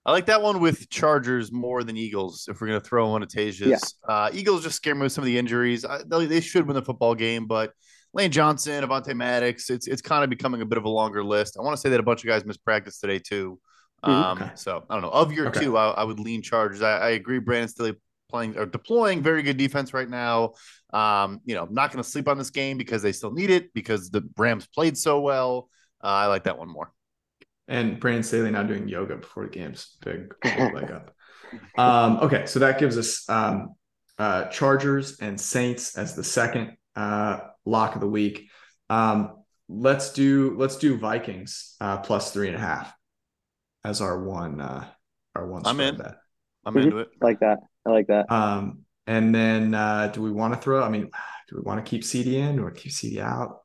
[0.06, 2.48] I like that one with Chargers more than Eagles.
[2.50, 3.78] If we're going to throw one at Tej's, yeah.
[4.08, 5.86] uh, Eagles just scare me with some of the injuries.
[5.86, 7.72] I, they should win the football game, but
[8.14, 11.56] Lane Johnson, Avonte Maddox, it's it's kind of becoming a bit of a longer list.
[11.58, 13.60] I want to say that a bunch of guys missed practice today too.
[14.04, 14.12] Mm-hmm.
[14.12, 14.52] Um, okay.
[14.56, 15.10] So I don't know.
[15.10, 15.62] Of your okay.
[15.62, 16.82] two, I, I, would lean Chargers.
[16.82, 17.40] I, I agree.
[17.40, 17.94] Brandon Staley
[18.30, 20.54] playing or deploying very good defense right now.
[20.92, 23.50] Um, you know, I'm not going to sleep on this game because they still need
[23.50, 25.70] it because the Rams played so well.
[26.04, 26.92] Uh, I like that one more.
[27.68, 29.96] And Brandon Staley now doing yoga before the games.
[30.04, 31.16] Big, big leg up.
[31.78, 33.76] Um, okay, so that gives us um,
[34.18, 38.50] uh, Chargers and Saints as the second uh, lock of the week.
[38.90, 39.38] Um,
[39.70, 42.94] let's do let's do Vikings uh, plus three and a half
[43.84, 44.86] as our one uh,
[45.36, 45.64] our one.
[45.66, 45.98] I'm in.
[45.98, 46.16] Bet.
[46.66, 47.10] I'm into it.
[47.22, 47.60] I like that.
[47.86, 48.32] I like that.
[48.32, 50.84] Um, and then uh, do we want to throw?
[50.84, 51.10] I mean,
[51.50, 53.62] do we want to keep CeeDee in or keep CeeDee out?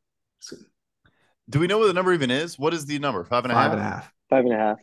[1.49, 2.59] Do we know what the number even is?
[2.59, 3.25] What is the number?
[3.25, 3.73] Five and a Five half?
[3.73, 4.13] and a half.
[4.31, 4.79] Five and a half.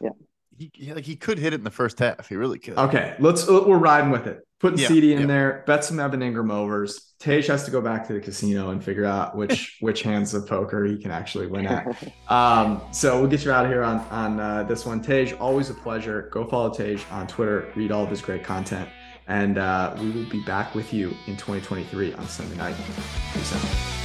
[0.00, 0.10] Yeah.
[0.56, 2.28] He, like he could hit it in the first half.
[2.28, 2.78] He really could.
[2.78, 4.46] Okay, let's uh, we're riding with it.
[4.60, 5.26] Putting yeah, CeeDee in yeah.
[5.26, 5.64] there.
[5.66, 7.14] Bet some Evan Engram overs.
[7.18, 10.46] Tej has to go back to the casino and figure out which which hands of
[10.46, 11.86] poker he can actually win at.
[12.28, 15.02] Um, so we'll get you out of here on on uh, this one.
[15.02, 16.28] Tej, always a pleasure.
[16.32, 17.70] Go follow Tej on Twitter.
[17.74, 18.88] Read all of his great content,
[19.26, 22.76] and uh, we will be back with you in 2023 on Sunday night.
[23.34, 24.01] Peace out.